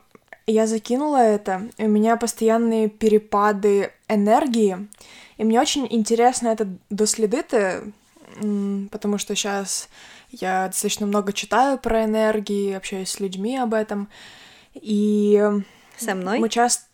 Я 0.53 0.67
закинула 0.67 1.19
это, 1.19 1.69
и 1.77 1.85
у 1.85 1.89
меня 1.89 2.17
постоянные 2.17 2.89
перепады 2.89 3.93
энергии, 4.09 4.89
и 5.37 5.45
мне 5.45 5.61
очень 5.61 5.87
интересно 5.91 6.49
это 6.49 6.69
доследить, 6.91 7.55
потому 8.91 9.19
что 9.19 9.35
сейчас 9.35 9.89
я 10.31 10.67
достаточно 10.67 11.07
много 11.07 11.33
читаю 11.33 11.79
про 11.79 12.05
энергии, 12.05 12.73
общаюсь 12.73 13.11
с 13.11 13.21
людьми 13.21 13.57
об 13.57 13.75
этом, 13.75 14.09
и... 14.75 15.43
Со 15.97 16.15
мной? 16.15 16.39
Мы 16.39 16.49
часто... 16.49 16.85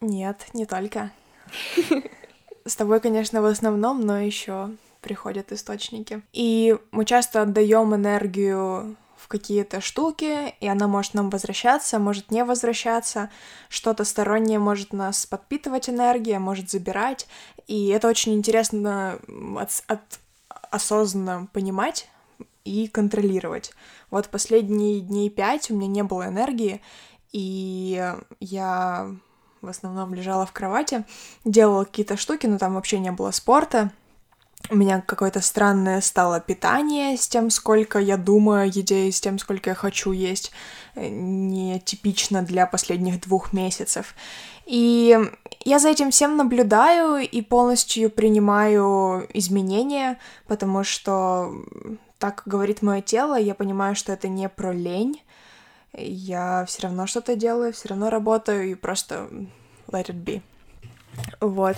Нет, 0.00 0.46
не 0.52 0.66
только. 0.66 1.10
С 2.66 2.76
тобой, 2.76 3.00
конечно, 3.00 3.40
в 3.40 3.46
основном, 3.46 4.00
но 4.00 4.18
еще 4.18 4.70
приходят 5.00 5.52
источники. 5.52 6.20
И 6.32 6.76
мы 6.90 7.04
часто 7.04 7.42
отдаем 7.42 7.94
энергию 7.94 8.96
в 9.16 9.28
какие-то 9.28 9.80
штуки, 9.80 10.54
и 10.60 10.68
она 10.68 10.86
может 10.86 11.14
нам 11.14 11.30
возвращаться, 11.30 11.98
может 11.98 12.30
не 12.30 12.44
возвращаться. 12.44 13.30
Что-то 13.68 14.04
стороннее 14.04 14.58
может 14.58 14.92
нас 14.92 15.26
подпитывать 15.26 15.88
энергия, 15.88 16.38
может 16.38 16.70
забирать. 16.70 17.26
И 17.66 17.88
это 17.88 18.08
очень 18.08 18.34
интересно 18.34 19.18
от, 19.58 19.82
от, 19.86 20.00
осознанно 20.70 21.48
понимать 21.52 22.08
и 22.64 22.88
контролировать. 22.88 23.72
Вот 24.10 24.28
последние 24.28 25.00
дней 25.00 25.30
пять 25.30 25.70
у 25.70 25.76
меня 25.76 25.88
не 25.88 26.02
было 26.02 26.28
энергии, 26.28 26.82
и 27.32 28.14
я 28.40 29.10
в 29.62 29.68
основном 29.68 30.14
лежала 30.14 30.46
в 30.46 30.52
кровати, 30.52 31.04
делала 31.44 31.84
какие-то 31.84 32.16
штуки, 32.16 32.46
но 32.46 32.58
там 32.58 32.74
вообще 32.74 32.98
не 32.98 33.10
было 33.10 33.30
спорта, 33.30 33.90
у 34.70 34.76
меня 34.76 35.00
какое-то 35.00 35.40
странное 35.40 36.00
стало 36.00 36.40
питание 36.40 37.16
с 37.16 37.28
тем, 37.28 37.50
сколько 37.50 37.98
я 37.98 38.16
думаю 38.16 38.62
о 38.62 38.66
еде 38.66 39.08
и 39.08 39.12
с 39.12 39.20
тем, 39.20 39.38
сколько 39.38 39.70
я 39.70 39.74
хочу 39.74 40.12
есть, 40.12 40.52
э, 40.94 41.08
нетипично 41.08 42.42
для 42.42 42.66
последних 42.66 43.20
двух 43.20 43.52
месяцев. 43.52 44.14
И 44.66 45.16
я 45.64 45.78
за 45.78 45.90
этим 45.90 46.10
всем 46.10 46.36
наблюдаю 46.36 47.18
и 47.18 47.42
полностью 47.42 48.10
принимаю 48.10 49.28
изменения, 49.32 50.18
потому 50.48 50.82
что 50.82 51.52
так 52.18 52.42
говорит 52.46 52.82
мое 52.82 53.02
тело, 53.02 53.38
я 53.38 53.54
понимаю, 53.54 53.94
что 53.94 54.12
это 54.12 54.26
не 54.26 54.48
про 54.48 54.72
лень, 54.72 55.22
я 55.92 56.64
все 56.66 56.82
равно 56.82 57.06
что-то 57.06 57.36
делаю, 57.36 57.72
все 57.72 57.88
равно 57.88 58.10
работаю 58.10 58.70
и 58.70 58.74
просто 58.74 59.28
let 59.88 60.06
it 60.06 60.24
be. 60.24 60.42
Вот. 61.40 61.76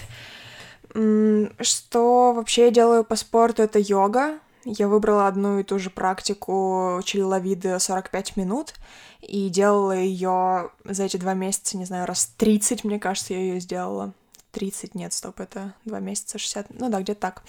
Что 0.91 2.33
вообще 2.33 2.67
я 2.67 2.71
делаю 2.71 3.05
по 3.05 3.17
спорту, 3.17 3.63
это 3.63 3.79
йога. 3.79 4.39
Я 4.65 4.89
выбрала 4.89 5.29
одну 5.29 5.59
и 5.61 5.63
ту 5.63 5.79
же 5.79 5.89
практику 5.89 7.01
чилиловиды 7.05 7.79
45 7.79 8.37
минут 8.37 8.75
и 9.21 9.49
делала 9.49 9.93
ее 9.93 10.71
за 10.85 11.05
эти 11.05 11.17
два 11.17 11.35
месяца, 11.35 11.77
не 11.77 11.85
знаю, 11.85 12.07
раз 12.07 12.33
30, 12.37 12.85
мне 12.85 12.99
кажется, 12.99 13.35
я 13.35 13.41
ее 13.41 13.61
сделала. 13.61 14.13
30, 14.53 14.95
нет, 14.95 15.13
стоп, 15.13 15.41
это 15.41 15.75
два 15.85 16.01
месяца, 16.01 16.39
60, 16.39 16.79
ну 16.79 16.89
да, 16.89 17.01
где-то 17.01 17.21
так. 17.21 17.43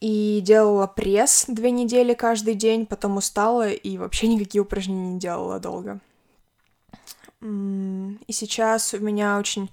И 0.00 0.40
делала 0.42 0.86
пресс 0.86 1.44
две 1.46 1.70
недели 1.70 2.14
каждый 2.14 2.54
день, 2.54 2.86
потом 2.86 3.16
устала 3.16 3.68
и 3.68 3.98
вообще 3.98 4.28
никакие 4.28 4.62
упражнения 4.62 5.12
не 5.12 5.20
делала 5.20 5.60
долго. 5.60 6.00
И 7.40 8.32
сейчас 8.32 8.94
у 8.94 8.98
меня 8.98 9.38
очень 9.38 9.70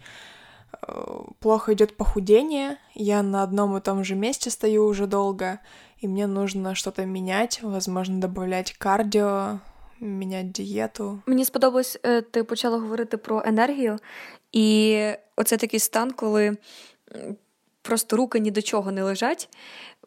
плохо 1.39 1.73
идет 1.73 1.97
похудение, 1.97 2.79
я 2.95 3.23
на 3.23 3.43
одном 3.43 3.77
и 3.77 3.81
том 3.81 4.05
же 4.05 4.15
месте 4.15 4.51
стою 4.51 4.87
уже 4.87 5.07
долго, 5.07 5.61
и 5.99 6.09
мне 6.09 6.27
нужно 6.27 6.75
что-то 6.75 7.07
менять, 7.07 7.63
возможно, 7.63 8.21
добавлять 8.21 8.73
кардіо, 8.73 9.59
міняти 10.01 10.49
дієту. 10.49 11.23
Мені 11.27 11.45
сподобалось, 11.45 11.99
е, 12.03 12.23
ти 12.23 12.45
почала 12.45 12.79
говорити 12.79 13.17
про 13.17 13.43
енергію, 13.47 13.99
і 14.53 15.09
оце 15.37 15.57
такий 15.57 15.81
стан, 15.81 16.11
коли 16.11 16.57
просто 17.90 18.18
руки 18.18 18.40
ні 18.40 18.52
до 18.52 18.62
чого 18.62 18.92
не 18.92 19.04
лежать. 19.04 19.50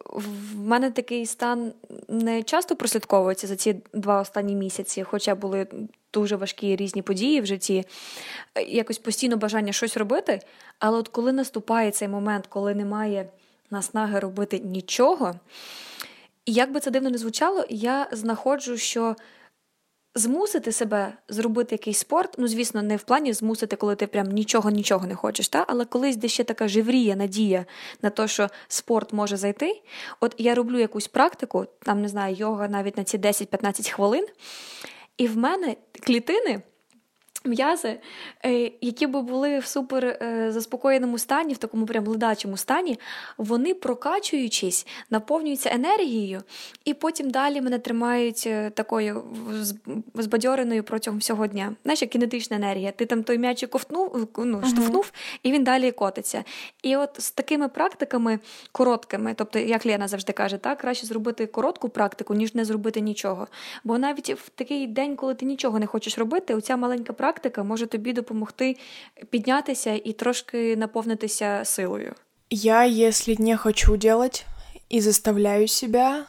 В 0.05 0.57
мене 0.57 0.91
такий 0.91 1.25
стан 1.25 1.73
не 2.07 2.43
часто 2.43 2.75
прослідковується 2.75 3.47
за 3.47 3.55
ці 3.55 3.75
два 3.93 4.21
останні 4.21 4.55
місяці, 4.55 5.03
хоча 5.03 5.35
були 5.35 5.67
дуже 6.13 6.35
важкі 6.35 6.75
різні 6.75 7.01
події 7.01 7.41
в 7.41 7.45
житті, 7.45 7.85
якось 8.67 8.97
постійно 8.97 9.37
бажання 9.37 9.73
щось 9.73 9.97
робити. 9.97 10.39
Але 10.79 10.97
от 10.97 11.07
коли 11.07 11.31
наступає 11.31 11.91
цей 11.91 12.07
момент, 12.07 12.47
коли 12.47 12.75
немає 12.75 13.29
наснаги 13.71 14.19
робити 14.19 14.59
нічого, 14.59 15.35
і 16.45 16.53
як 16.53 16.71
би 16.71 16.79
це 16.79 16.91
дивно 16.91 17.09
не 17.09 17.17
звучало, 17.17 17.65
я 17.69 18.07
знаходжу, 18.11 18.77
що 18.77 19.15
змусити 20.15 20.71
себе 20.71 21.13
зробити 21.29 21.75
якийсь 21.75 21.97
спорт, 21.97 22.35
ну, 22.37 22.47
звісно, 22.47 22.81
не 22.81 22.97
в 22.97 23.03
плані 23.03 23.33
змусити, 23.33 23.75
коли 23.75 23.95
ти 23.95 24.07
прям 24.07 24.27
нічого 24.27 24.69
нічого 24.69 25.07
не 25.07 25.15
хочеш, 25.15 25.47
та? 25.47 25.65
але 25.67 25.85
колись 25.85 26.15
де 26.15 26.27
ще 26.27 26.43
така 26.43 26.67
живрія 26.67 27.15
надія 27.15 27.65
на 28.01 28.09
те, 28.09 28.27
що 28.27 28.49
спорт 28.67 29.13
може 29.13 29.37
зайти. 29.37 29.81
От 30.19 30.35
я 30.37 30.55
роблю 30.55 30.79
якусь 30.79 31.07
практику, 31.07 31.65
там 31.79 32.01
не 32.01 32.07
знаю, 32.07 32.35
йога 32.35 32.67
навіть 32.67 32.97
на 32.97 33.03
ці 33.03 33.17
10-15 33.17 33.91
хвилин, 33.91 34.25
і 35.17 35.27
в 35.27 35.37
мене 35.37 35.75
клітини 36.03 36.61
м'язи, 37.45 37.99
е, 38.45 38.71
які 38.81 39.07
би 39.07 39.21
були 39.21 39.59
в 39.59 39.65
супер 39.65 40.05
е, 40.05 40.51
заспокоєному 40.51 41.17
стані, 41.17 41.53
в 41.53 41.57
такому 41.57 41.85
прям 41.85 42.07
ледачому 42.07 42.57
стані, 42.57 42.99
вони 43.37 43.73
прокачуючись, 43.73 44.87
наповнюються 45.09 45.69
енергією, 45.73 46.43
і 46.85 46.93
потім 46.93 47.29
далі 47.29 47.61
мене 47.61 47.79
тримають 47.79 48.43
е, 48.47 48.69
такою 48.69 49.23
збадьореною 50.13 50.83
протягом 50.83 51.19
всього 51.19 51.47
дня. 51.47 51.75
Знаєш, 51.83 52.01
як 52.01 52.11
кінетична 52.11 52.57
енергія. 52.57 52.91
Ти 52.91 53.05
там 53.05 53.23
той 53.23 53.37
м'ячик 53.37 53.69
ковтнув, 53.69 54.27
ну, 54.37 54.61
штовхнув, 54.67 55.11
і 55.43 55.51
він 55.51 55.63
далі 55.63 55.91
котиться. 55.91 56.43
І 56.83 56.95
от 56.95 57.09
з 57.17 57.31
такими 57.31 57.67
практиками 57.67 58.39
короткими, 58.71 59.33
тобто, 59.33 59.59
як 59.59 59.85
Лена 59.85 60.07
завжди 60.07 60.33
каже, 60.33 60.57
так, 60.57 60.77
краще 60.77 61.05
зробити 61.05 61.45
коротку 61.45 61.89
практику, 61.89 62.33
ніж 62.33 62.55
не 62.55 62.65
зробити 62.65 63.01
нічого. 63.01 63.47
Бо 63.83 63.97
навіть 63.97 64.29
в 64.29 64.49
такий 64.49 64.87
день, 64.87 65.15
коли 65.15 65.35
ти 65.35 65.45
нічого 65.45 65.79
не 65.79 65.85
хочеш 65.85 66.17
робити, 66.17 66.55
оця 66.55 66.77
маленька 66.77 67.13
практика 67.13 67.32
практика 67.32 67.62
може 67.62 67.86
тобі 67.86 68.12
допомогти 68.12 68.76
піднятися 69.30 70.00
і 70.04 70.12
трошки 70.12 70.76
наповнитися 70.76 71.64
силою. 71.64 72.14
Я, 72.50 72.86
если 72.86 73.36
не 73.38 73.56
хочу 73.56 73.96
делать 73.96 74.46
и 74.88 75.00
заставляю 75.00 75.68
себя, 75.68 76.26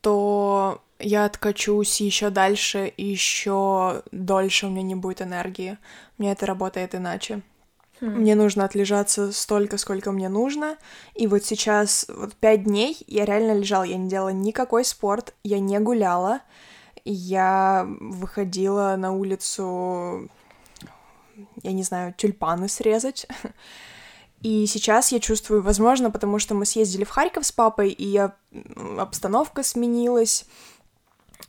то 0.00 0.80
я 0.98 1.24
откачусь 1.24 2.00
еще 2.00 2.30
дальше, 2.30 2.92
и 2.96 3.04
еще 3.04 4.02
дольше 4.12 4.66
у 4.66 4.70
меня 4.70 4.82
не 4.82 4.94
будет 4.94 5.22
энергии. 5.22 5.78
У 6.18 6.22
меня 6.22 6.32
это 6.32 6.46
работает 6.46 6.94
иначе. 6.94 7.42
Хм. 8.00 8.20
Мне 8.20 8.34
нужно 8.34 8.64
отлежаться 8.64 9.32
столько, 9.32 9.78
сколько 9.78 10.12
мне 10.12 10.28
нужно. 10.28 10.76
И 11.14 11.26
вот 11.26 11.44
сейчас, 11.44 12.06
вот 12.08 12.34
пять 12.34 12.64
дней 12.64 12.96
я 13.06 13.24
реально 13.24 13.58
лежала, 13.58 13.84
я 13.84 13.96
не 13.96 14.08
делала 14.08 14.30
никакой 14.30 14.84
спорт, 14.84 15.34
я 15.42 15.58
не 15.58 15.78
гуляла, 15.80 16.40
я 17.11 17.87
выходила 17.99 18.95
на 18.97 19.11
улицу, 19.11 20.29
я 21.63 21.71
не 21.71 21.83
знаю, 21.83 22.13
тюльпаны 22.13 22.67
срезать. 22.67 23.27
И 24.41 24.67
сейчас 24.67 25.11
я 25.11 25.19
чувствую, 25.19 25.63
возможно, 25.63 26.11
потому 26.11 26.37
что 26.37 26.53
мы 26.53 26.65
съездили 26.65 27.03
в 27.03 27.09
Харьков 27.09 27.45
с 27.45 27.51
папой, 27.51 27.89
и 27.89 28.05
я... 28.05 28.35
обстановка 28.99 29.63
сменилась, 29.63 30.45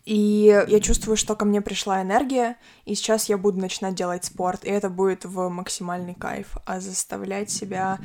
и 0.08 0.64
я 0.68 0.80
чувствую, 0.80 1.18
что 1.18 1.36
ко 1.36 1.44
мне 1.44 1.60
пришла 1.60 2.00
энергия, 2.00 2.56
и 2.86 2.94
сейчас 2.94 3.28
я 3.28 3.36
буду 3.36 3.60
начинать 3.60 3.94
делать 3.94 4.24
спорт, 4.24 4.64
и 4.64 4.70
это 4.70 4.88
будет 4.88 5.26
в 5.26 5.50
максимальный 5.50 6.14
кайф. 6.14 6.56
А 6.64 6.80
заставлять 6.80 7.50
себя... 7.50 7.98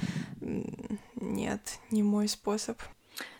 Нет, 1.15 1.79
не 1.89 2.03
мой 2.03 2.27
способ. 2.27 2.77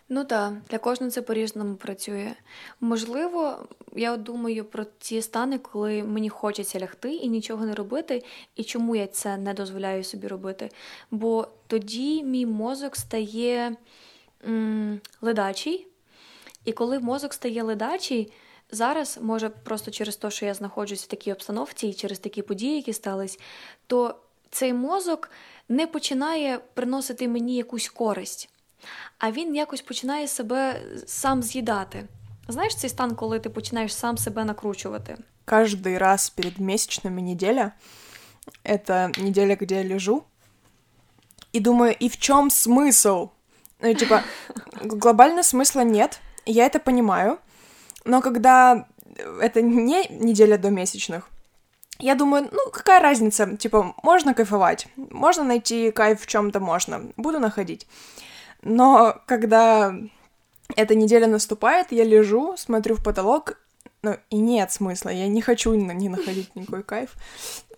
Ну 0.08 0.24
так, 0.24 0.54
для 0.70 0.78
кожного 0.78 1.10
це 1.10 1.22
по-різному 1.22 1.76
працює. 1.76 2.32
Можливо, 2.80 3.58
я 3.96 4.16
думаю 4.16 4.64
про 4.64 4.84
ті 4.98 5.22
стани, 5.22 5.58
коли 5.58 6.02
мені 6.02 6.28
хочеться 6.28 6.80
лягти 6.80 7.14
і 7.14 7.28
нічого 7.28 7.66
не 7.66 7.74
робити, 7.74 8.24
і 8.56 8.64
чому 8.64 8.96
я 8.96 9.06
це 9.06 9.36
не 9.36 9.54
дозволяю 9.54 10.04
собі 10.04 10.26
робити. 10.28 10.70
Бо 11.10 11.48
тоді 11.66 12.22
мій 12.22 12.46
мозок 12.46 12.96
стає 12.96 13.76
м- 14.46 15.00
ледачий, 15.20 15.86
і 16.64 16.72
коли 16.72 16.98
мозок 16.98 17.34
стає 17.34 17.62
ледачий, 17.62 18.32
зараз, 18.70 19.18
може, 19.22 19.48
просто 19.48 19.90
через 19.90 20.16
те, 20.16 20.30
що 20.30 20.46
я 20.46 20.54
знаходжусь 20.54 21.04
в 21.04 21.06
такій 21.06 21.32
обстановці 21.32 21.88
і 21.88 21.94
через 21.94 22.18
такі 22.18 22.42
події, 22.42 22.76
які 22.76 22.92
стались, 22.92 23.38
то 23.86 24.14
цей 24.50 24.72
мозок 24.72 25.30
не 25.68 25.86
починає 25.86 26.58
приносити 26.74 27.28
мені 27.28 27.56
якусь 27.56 27.88
користь 27.88 28.50
а 29.17 29.31
він 29.31 29.55
якось 29.55 29.81
починає 29.81 30.27
себе 30.27 30.81
сам 31.05 31.43
з'їдати. 31.43 32.05
Знаєш 32.47 32.75
цей 32.75 32.89
стан, 32.89 33.15
коли 33.15 33.39
ти 33.39 33.49
починаєш 33.49 33.93
сам 33.93 34.17
себе 34.17 34.45
накручувати? 34.45 35.17
Каждый 35.45 35.97
раз 35.97 36.29
перед 36.29 36.59
месячными 36.59 37.21
неделя — 37.21 38.63
это 38.63 39.19
неделя, 39.23 39.55
где 39.55 39.75
я 39.83 39.95
лежу 39.95 40.23
и 41.53 41.59
думаю, 41.59 41.95
и 41.99 42.07
в 42.07 42.17
чем 42.17 42.49
смысл? 42.49 43.29
Ну, 43.81 43.93
типа, 43.93 44.23
глобально 44.81 45.41
смысла 45.41 45.83
нет, 45.83 46.19
я 46.45 46.65
это 46.65 46.79
понимаю, 46.79 47.39
но 48.05 48.21
когда 48.21 48.85
это 49.41 49.61
не 49.61 50.07
неделя 50.09 50.57
до 50.57 50.69
месячных, 50.69 51.29
я 51.99 52.15
думаю, 52.15 52.49
ну 52.51 52.71
какая 52.71 52.99
разница, 52.99 53.57
типа, 53.57 53.93
можно 54.03 54.33
кайфовать, 54.33 54.87
можно 54.95 55.43
найти 55.43 55.91
кайф 55.91 56.21
в 56.21 56.27
чем-то, 56.27 56.59
можно, 56.59 57.11
буду 57.17 57.39
находить. 57.39 57.87
Но 58.63 59.15
когда 59.25 59.95
эта 60.75 60.95
неделя 60.95 61.27
наступает, 61.27 61.91
я 61.91 62.05
лежу, 62.05 62.57
смотрю 62.57 62.95
в 62.95 63.03
потолок, 63.03 63.57
ну 64.03 64.15
і 64.29 64.39
нет 64.39 64.71
смисла, 64.71 65.11
я 65.11 65.27
не 65.27 65.41
хочу 65.41 65.75
не 65.75 66.09
находити 66.09 66.51
ніякий 66.55 66.83
кайф. 66.83 67.15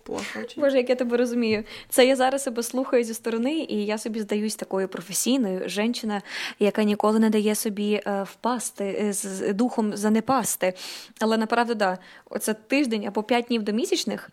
Плохо 0.04 0.40
очень. 0.40 0.62
Боже, 0.62 0.76
як 0.76 0.88
я 0.88 0.94
тебе 0.94 1.16
розумію. 1.16 1.64
Це 1.88 2.06
я 2.06 2.16
зараз 2.16 2.42
себе 2.42 2.62
слухаю 2.62 3.04
зі 3.04 3.14
сторони, 3.14 3.66
і 3.68 3.86
я 3.86 3.98
собі 3.98 4.20
здаюсь 4.20 4.56
такою 4.56 4.88
професійною 4.88 5.68
жінчина, 5.68 6.22
яка 6.58 6.82
ніколи 6.82 7.18
не 7.18 7.30
дає 7.30 7.54
собі 7.54 8.02
е, 8.06 8.22
впасти, 8.22 8.84
е, 8.84 9.12
з 9.12 9.52
духом 9.52 9.96
занепасти. 9.96 10.74
Але 11.20 11.36
направду, 11.36 11.74
да, 11.74 11.98
оце 12.30 12.54
тиждень 12.54 13.06
або 13.06 13.22
п'ять 13.22 13.44
днів 13.44 13.62
до 13.62 13.72
місячних 13.72 14.30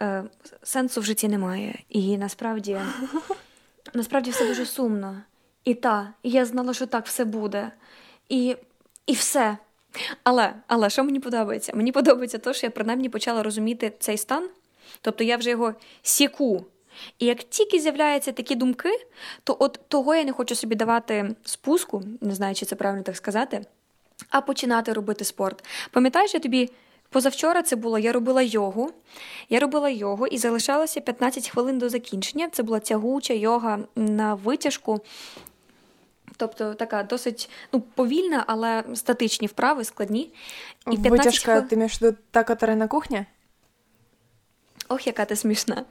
е, 0.00 0.24
сенсу 0.62 1.00
в 1.00 1.04
житті 1.04 1.28
немає. 1.28 1.78
І 1.88 2.18
насправді, 2.18 2.80
насправді 3.94 4.30
все 4.30 4.46
дуже 4.46 4.66
сумно. 4.66 5.22
І 5.63 5.73
та, 5.73 6.13
і 6.23 6.29
я 6.29 6.45
знала, 6.45 6.73
що 6.73 6.85
так 6.85 7.05
все 7.05 7.25
буде. 7.25 7.71
І 8.29 8.55
і 9.05 9.13
все. 9.13 9.57
Але 10.23 10.53
але 10.67 10.89
що 10.89 11.03
мені 11.03 11.19
подобається? 11.19 11.71
Мені 11.75 11.91
подобається 11.91 12.37
те, 12.37 12.53
що 12.53 12.67
я 12.67 12.71
принаймні 12.71 13.09
почала 13.09 13.43
розуміти 13.43 13.93
цей 13.99 14.17
стан, 14.17 14.49
тобто 15.01 15.23
я 15.23 15.37
вже 15.37 15.49
його 15.49 15.73
сіку. 16.01 16.65
І 17.19 17.25
як 17.25 17.43
тільки 17.43 17.79
з'являються 17.79 18.31
такі 18.31 18.55
думки, 18.55 18.89
то 19.43 19.57
от 19.59 19.79
того 19.87 20.15
я 20.15 20.23
не 20.23 20.31
хочу 20.31 20.55
собі 20.55 20.75
давати 20.75 21.35
спуску, 21.43 22.03
не 22.21 22.35
знаю, 22.35 22.55
чи 22.55 22.65
це 22.65 22.75
правильно 22.75 23.03
так 23.03 23.17
сказати, 23.17 23.65
а 24.29 24.41
починати 24.41 24.93
робити 24.93 25.25
спорт. 25.25 25.65
Пам'ятаєш, 25.91 26.33
я 26.33 26.39
тобі 26.39 26.69
позавчора 27.09 27.63
це 27.63 27.75
було, 27.75 27.99
я 27.99 28.11
робила 28.11 28.41
йогу. 28.41 28.91
Я 29.49 29.59
робила 29.59 29.89
йогу 29.89 30.27
і 30.27 30.37
залишалося 30.37 31.01
15 31.01 31.49
хвилин 31.49 31.79
до 31.79 31.89
закінчення. 31.89 32.49
Це 32.51 32.63
була 32.63 32.79
тягуча 32.79 33.33
йога 33.33 33.79
на 33.95 34.33
витяжку. 34.33 35.01
Тобто 36.37 36.73
така 36.73 37.03
досить 37.03 37.49
ну, 37.73 37.81
повільна, 37.81 38.43
але 38.47 38.83
статичні 38.95 39.47
вправи, 39.47 39.83
складні. 39.83 40.33
І 40.91 40.97
15 40.97 41.11
Витяжка, 41.11 41.53
хвил... 41.53 41.69
ти 41.69 41.77
маєш 41.77 41.99
до 41.99 42.11
та, 42.11 42.45
яка 42.49 42.75
на 42.75 42.87
кухні? 42.87 43.25
Ох, 44.89 45.07
яка 45.07 45.25
ти 45.25 45.35
смішна. 45.35 45.85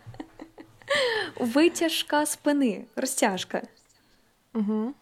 Витяжка 1.40 2.26
спини, 2.26 2.84
розтяжка. 2.96 3.62
Угу. 4.54 4.94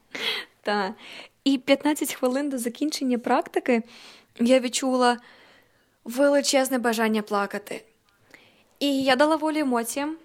Так. 0.62 0.92
І 1.44 1.59
15 1.59 2.14
хвилин 2.14 2.48
до 2.48 2.59
закінчення 2.59 3.18
практики 3.18 3.83
я 4.38 4.61
відчула 4.61 5.18
величезне 6.04 6.78
бажання 6.78 7.22
плакати. 7.22 7.85
І 8.78 9.02
я 9.02 9.16
дала 9.16 9.37
волю 9.37 9.59
емоціям. 9.59 10.16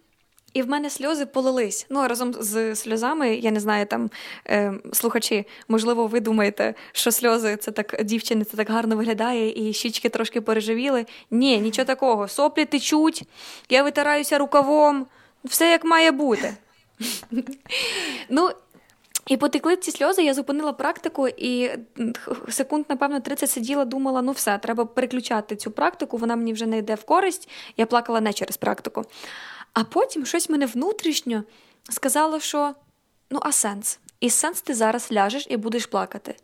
І 0.53 0.61
в 0.61 0.69
мене 0.69 0.89
сльози 0.89 1.25
полились. 1.25 1.85
Ну 1.89 2.07
разом 2.07 2.33
з 2.33 2.75
сльозами, 2.75 3.35
я 3.35 3.51
не 3.51 3.59
знаю, 3.59 3.85
там 3.85 4.09
е, 4.47 4.73
слухачі, 4.93 5.47
можливо, 5.67 6.07
ви 6.07 6.19
думаєте, 6.19 6.73
що 6.91 7.11
сльози 7.11 7.57
це 7.57 7.71
так 7.71 8.03
дівчини, 8.03 8.43
це 8.43 8.57
так 8.57 8.69
гарно 8.69 8.95
виглядає, 8.95 9.69
і 9.69 9.73
щічки 9.73 10.09
трошки 10.09 10.41
переживіли. 10.41 11.05
Ні, 11.31 11.59
нічого 11.59 11.85
такого. 11.85 12.27
Соплі 12.27 12.65
течуть, 12.65 13.23
я 13.69 13.83
витираюся 13.83 14.37
рукавом, 14.37 15.05
все 15.43 15.71
як 15.71 15.85
має 15.85 16.11
бути. 16.11 16.53
Ну, 18.29 18.51
і 19.29 19.37
потекли 19.37 19.77
ці 19.77 19.91
сльози, 19.91 20.23
я 20.23 20.33
зупинила 20.33 20.73
практику, 20.73 21.27
і 21.27 21.69
секунд, 22.49 22.85
напевно, 22.89 23.19
30 23.19 23.49
сиділа, 23.49 23.85
думала, 23.85 24.21
ну 24.21 24.31
все, 24.31 24.57
треба 24.57 24.85
переключати 24.85 25.55
цю 25.55 25.71
практику, 25.71 26.17
вона 26.17 26.35
мені 26.35 26.53
вже 26.53 26.65
не 26.65 26.77
йде 26.77 26.95
в 26.95 27.03
користь. 27.03 27.49
Я 27.77 27.85
плакала 27.85 28.21
не 28.21 28.33
через 28.33 28.57
практику. 28.57 29.05
А 29.73 29.83
потім 29.83 30.25
щось 30.25 30.49
мене 30.49 30.65
внутрішньо 30.65 31.43
сказало, 31.89 32.39
що 32.39 32.73
ну, 33.29 33.39
а 33.41 33.51
сенс? 33.51 33.99
І 34.19 34.29
сенс 34.29 34.61
ти 34.61 34.73
зараз 34.73 35.11
ляжеш 35.11 35.47
і 35.49 35.57
будеш 35.57 35.85
плакати. 35.85 36.35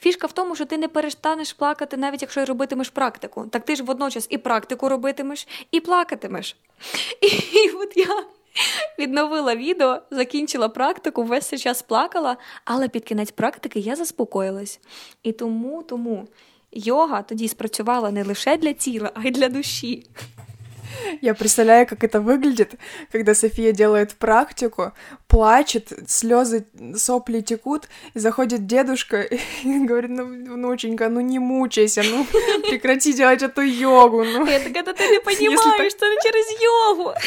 Фішка 0.00 0.26
в 0.26 0.32
тому, 0.32 0.54
що 0.54 0.64
ти 0.64 0.78
не 0.78 0.88
перестанеш 0.88 1.52
плакати, 1.52 1.96
навіть 1.96 2.22
якщо 2.22 2.44
робитимеш 2.44 2.90
практику. 2.90 3.46
Так 3.50 3.64
ти 3.64 3.76
ж 3.76 3.82
водночас 3.82 4.26
і 4.30 4.38
практику 4.38 4.88
робитимеш, 4.88 5.48
і 5.70 5.80
плакатимеш. 5.80 6.56
І, 7.20 7.26
і 7.58 7.70
от 7.70 7.96
я 7.96 8.24
відновила 8.98 9.56
відео, 9.56 10.02
закінчила 10.10 10.68
практику, 10.68 11.22
весь 11.22 11.46
цей 11.46 11.58
час 11.58 11.82
плакала, 11.82 12.36
але 12.64 12.88
під 12.88 13.04
кінець 13.04 13.30
практики 13.30 13.80
я 13.80 13.96
заспокоїлась. 13.96 14.80
І 15.22 15.32
тому, 15.32 15.82
тому 15.82 16.28
йога 16.72 17.22
тоді 17.22 17.48
спрацювала 17.48 18.10
не 18.10 18.24
лише 18.24 18.56
для 18.56 18.72
тіла, 18.72 19.10
а 19.14 19.28
й 19.28 19.30
для 19.30 19.48
душі. 19.48 20.06
Я 21.20 21.34
представляю, 21.34 21.86
как 21.86 22.04
это 22.04 22.20
выглядит, 22.20 22.74
когда 23.12 23.34
София 23.34 23.72
делает 23.72 24.14
практику, 24.14 24.92
плачет, 25.26 25.92
слезы, 26.06 26.66
сопли 26.96 27.40
текут, 27.40 27.88
и 28.14 28.18
заходит 28.18 28.66
дедушка 28.66 29.22
и 29.64 29.86
говорит, 29.86 30.10
ну, 30.10 30.24
внученька, 30.24 31.08
ну 31.08 31.20
не 31.20 31.38
мучайся, 31.38 32.02
ну 32.02 32.26
прекрати 32.68 33.12
делать 33.12 33.42
эту 33.42 33.62
йогу. 33.62 34.24
Ну. 34.24 34.46
Така, 34.46 34.82
та 34.82 34.92
ти 34.92 35.10
не 35.10 35.18
розумієш, 35.18 35.92
що 35.92 36.06
не 36.06 36.16
через 36.22 36.46
йогу. 36.60 37.14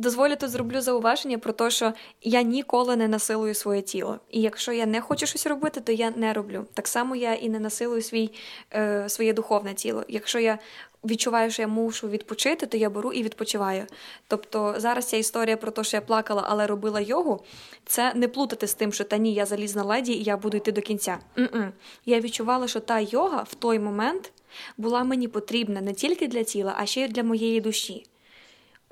Дозволю 0.00 0.36
тут 0.36 0.50
зроблю 0.50 0.80
зауваження 0.80 1.38
про 1.38 1.52
те, 1.52 1.70
що 1.70 1.92
я 2.22 2.42
ніколи 2.42 2.96
не 2.96 3.08
насилую 3.08 3.54
своє 3.54 3.82
тіло. 3.82 4.18
І 4.30 4.40
якщо 4.40 4.72
я 4.72 4.86
не 4.86 5.00
хочу 5.00 5.26
щось 5.26 5.46
робити, 5.46 5.80
то 5.80 5.92
я 5.92 6.10
не 6.10 6.32
роблю. 6.32 6.66
Так 6.74 6.88
само 6.88 7.16
я 7.16 7.34
і 7.34 7.48
не 7.48 7.60
насилую 7.60 8.02
свій, 8.02 8.30
е, 8.74 9.08
своє 9.08 9.32
духовне 9.32 9.74
тіло. 9.74 10.04
Якщо 10.08 10.38
я 10.38 10.58
відчуваю, 11.04 11.50
що 11.50 11.62
я 11.62 11.68
мушу 11.68 12.08
відпочити, 12.08 12.66
то 12.66 12.76
я 12.76 12.90
беру 12.90 13.12
і 13.12 13.22
відпочиваю. 13.22 13.86
Тобто 14.28 14.74
зараз 14.76 15.06
ця 15.06 15.16
історія 15.16 15.56
про 15.56 15.70
те, 15.70 15.84
що 15.84 15.96
я 15.96 16.00
плакала, 16.00 16.44
але 16.48 16.66
робила 16.66 17.00
йогу, 17.00 17.44
це 17.86 18.14
не 18.14 18.28
плутати 18.28 18.66
з 18.66 18.74
тим, 18.74 18.92
що 18.92 19.04
та 19.04 19.16
ні, 19.16 19.34
я 19.34 19.46
залізна 19.46 19.84
леді 19.84 20.12
і 20.12 20.22
я 20.22 20.36
буду 20.36 20.56
йти 20.56 20.72
до 20.72 20.80
кінця. 20.80 21.18
М-м. 21.38 21.72
Я 22.06 22.20
відчувала, 22.20 22.68
що 22.68 22.80
та 22.80 23.00
йога 23.00 23.42
в 23.42 23.54
той 23.54 23.78
момент 23.78 24.32
була 24.76 25.04
мені 25.04 25.28
потрібна 25.28 25.80
не 25.80 25.92
тільки 25.92 26.28
для 26.28 26.42
тіла, 26.42 26.74
а 26.78 26.86
ще 26.86 27.00
й 27.00 27.08
для 27.08 27.22
моєї 27.22 27.60
душі. 27.60 28.06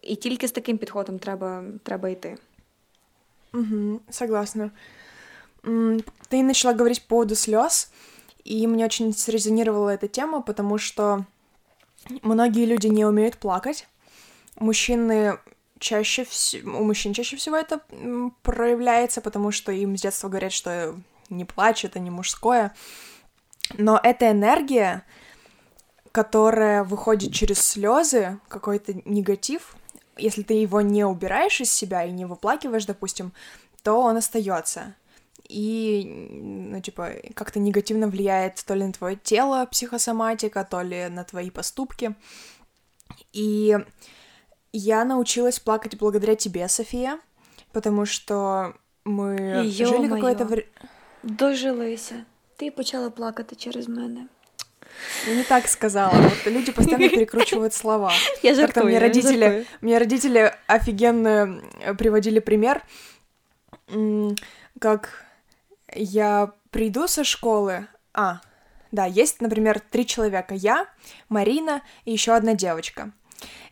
І 0.06 0.16
тільки 0.16 0.48
з 0.48 0.52
таким 0.52 0.78
підходом 0.78 1.20
треба, 1.20 1.64
треба 1.84 2.10
йти. 2.10 2.38
Угу, 3.54 4.00
согласна. 4.10 4.72
Ты 5.64 6.44
начала 6.44 6.74
говорить 6.74 7.02
по 7.04 7.10
поводу 7.10 7.36
слез, 7.36 7.92
и 8.44 8.68
мне 8.68 8.86
очень 8.86 9.14
срезонировала 9.14 9.90
эта 9.90 10.08
тема, 10.08 10.42
потому 10.42 10.78
что 10.78 11.26
многие 12.24 12.66
люди 12.66 12.88
не 12.88 13.06
умеют 13.06 13.38
плакать. 13.38 13.88
Мужчины 14.60 15.38
чаще 15.80 16.24
всего, 16.24 16.80
у 16.80 16.84
мужчин 16.84 17.14
чаще 17.14 17.36
всего 17.36 17.58
это 17.58 17.82
проявляется, 18.42 19.22
потому 19.22 19.52
что 19.52 19.72
им 19.72 19.98
с 19.98 20.02
детства 20.02 20.30
говорят, 20.30 20.52
что 20.52 20.96
не 21.30 21.46
плачь, 21.46 21.86
это 21.86 22.00
не 22.00 22.10
мужское. 22.10 22.74
Но 23.78 24.00
эта 24.02 24.32
энергия, 24.32 25.04
которая 26.12 26.84
выходит 26.84 27.34
через 27.34 27.60
слезы, 27.60 28.40
какой-то 28.48 28.94
негатив, 29.06 29.76
если 30.17 30.43
ты 30.43 30.55
его 30.55 30.81
не 30.81 31.05
убираешь 31.05 31.61
из 31.61 31.73
себя 31.73 32.05
и 32.05 32.13
не 32.13 32.25
выплакиваешь, 32.25 32.87
допустим, 32.87 33.33
то 33.83 34.01
он 34.01 34.17
остается. 34.17 34.95
И, 35.49 36.05
ну, 36.33 36.81
типа, 36.81 37.13
как-то 37.35 37.61
негативно 37.61 38.09
влияет 38.09 38.65
то 38.67 38.75
ли 38.75 38.85
на 38.85 38.93
твое 38.93 39.17
тело 39.17 39.65
психосоматика, 39.67 40.65
то 40.65 40.83
ли 40.83 41.09
на 41.09 41.25
твои 41.25 41.51
поступки. 41.51 42.15
И 43.33 43.77
я 44.73 45.05
научилась 45.05 45.61
плакать 45.61 45.97
благодаря 45.97 46.35
тебе, 46.35 46.69
София, 46.69 47.21
потому 47.73 48.07
что 48.07 48.75
мы 49.05 49.63
Йо 49.65 49.87
жили 49.87 50.09
какое-то 50.09 50.45
время. 50.45 50.69
Дожилися. 51.23 52.25
Ти 52.57 52.71
почала 52.71 53.11
плакати 53.11 53.57
через 53.57 53.89
мене. 53.89 54.29
Я 55.27 55.35
не 55.35 55.43
так 55.43 55.69
сказала. 55.69 56.15
Вот 56.15 56.47
люди 56.47 56.73
постоянно 56.73 57.09
перекручивают 57.09 57.75
слова. 57.75 58.13
Я 58.43 58.55
жартую, 58.55 58.87
мне 58.87 58.99
родители, 58.99 59.45
жартую. 59.45 59.67
мне 59.81 59.99
родители 59.99 60.55
офигенно 60.67 61.63
приводили 61.99 62.39
пример, 62.39 62.83
как 64.81 65.25
я 65.95 66.53
приду 66.71 67.07
со 67.07 67.25
школы, 67.25 67.87
а, 68.13 68.41
да, 68.93 69.05
есть, 69.05 69.41
например, 69.41 69.81
три 69.81 70.07
человека, 70.07 70.55
я, 70.55 70.87
Марина 71.29 71.83
и 72.05 72.13
еще 72.13 72.35
одна 72.35 72.55
девочка. 72.55 73.13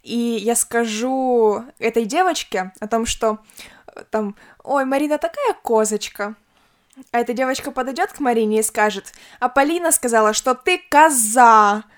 И 0.02 0.16
я 0.16 0.54
скажу 0.54 1.64
этой 1.78 2.04
девочке 2.04 2.72
о 2.80 2.88
том, 2.88 3.06
что 3.06 3.38
там, 4.10 4.37
ой, 4.62 4.84
Марина 4.84 5.18
такая 5.18 5.54
козочка, 5.62 6.34
а 7.11 7.20
эта 7.20 7.33
девочка 7.33 7.70
подойдет 7.70 8.12
к 8.12 8.20
Марине 8.20 8.61
и 8.61 8.62
скажет, 8.62 9.12
а 9.40 9.48
Полина 9.48 9.92
сказала, 9.92 10.33
что 10.33 10.54
ты 10.54 10.80
коза. 10.88 11.85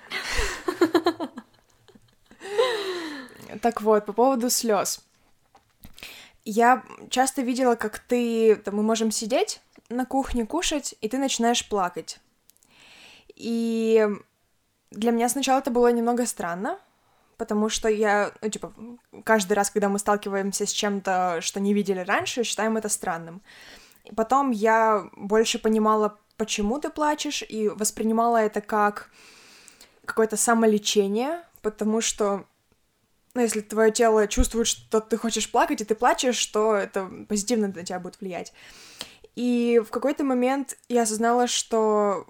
Так 3.62 3.80
вот, 3.80 4.04
по 4.04 4.12
поводу 4.12 4.50
слез. 4.50 5.00
Я 6.44 6.84
часто 7.10 7.42
видела, 7.42 7.74
как 7.74 7.98
ты, 7.98 8.60
мы 8.66 8.82
можем 8.82 9.10
сидеть 9.10 9.60
на 9.88 10.04
кухне, 10.04 10.46
кушать, 10.46 10.94
и 11.00 11.08
ты 11.08 11.18
начинаешь 11.18 11.66
плакать. 11.66 12.20
И 13.34 14.06
для 14.90 15.10
меня 15.10 15.28
сначала 15.28 15.58
это 15.60 15.70
было 15.70 15.90
немного 15.90 16.26
странно, 16.26 16.78
потому 17.36 17.68
что 17.68 17.88
я, 17.88 18.32
ну, 18.40 18.48
типа, 18.48 18.72
каждый 19.24 19.54
раз, 19.54 19.70
когда 19.70 19.88
мы 19.88 19.98
сталкиваемся 19.98 20.66
с 20.66 20.70
чем-то, 20.70 21.38
что 21.40 21.60
не 21.60 21.74
видели 21.74 22.00
раньше, 22.00 22.44
считаем 22.44 22.76
это 22.76 22.88
странным. 22.88 23.42
Потом 24.14 24.50
я 24.50 25.08
больше 25.16 25.58
понимала, 25.58 26.18
почему 26.36 26.78
ты 26.78 26.90
плачешь, 26.90 27.42
и 27.42 27.68
воспринимала 27.68 28.36
это 28.36 28.60
как 28.60 29.10
какое-то 30.04 30.36
самолечение, 30.36 31.42
потому 31.62 32.00
что, 32.00 32.44
ну, 33.34 33.40
если 33.40 33.60
твое 33.60 33.90
тело 33.90 34.28
чувствует, 34.28 34.68
что 34.68 35.00
ты 35.00 35.16
хочешь 35.16 35.50
плакать, 35.50 35.80
и 35.80 35.84
ты 35.84 35.94
плачешь, 35.94 36.44
то 36.46 36.74
это 36.74 37.10
позитивно 37.28 37.68
на 37.68 37.84
тебя 37.84 37.98
будет 37.98 38.20
влиять. 38.20 38.52
И 39.34 39.82
в 39.84 39.90
какой-то 39.90 40.24
момент 40.24 40.78
я 40.88 41.02
осознала, 41.02 41.46
что 41.46 42.26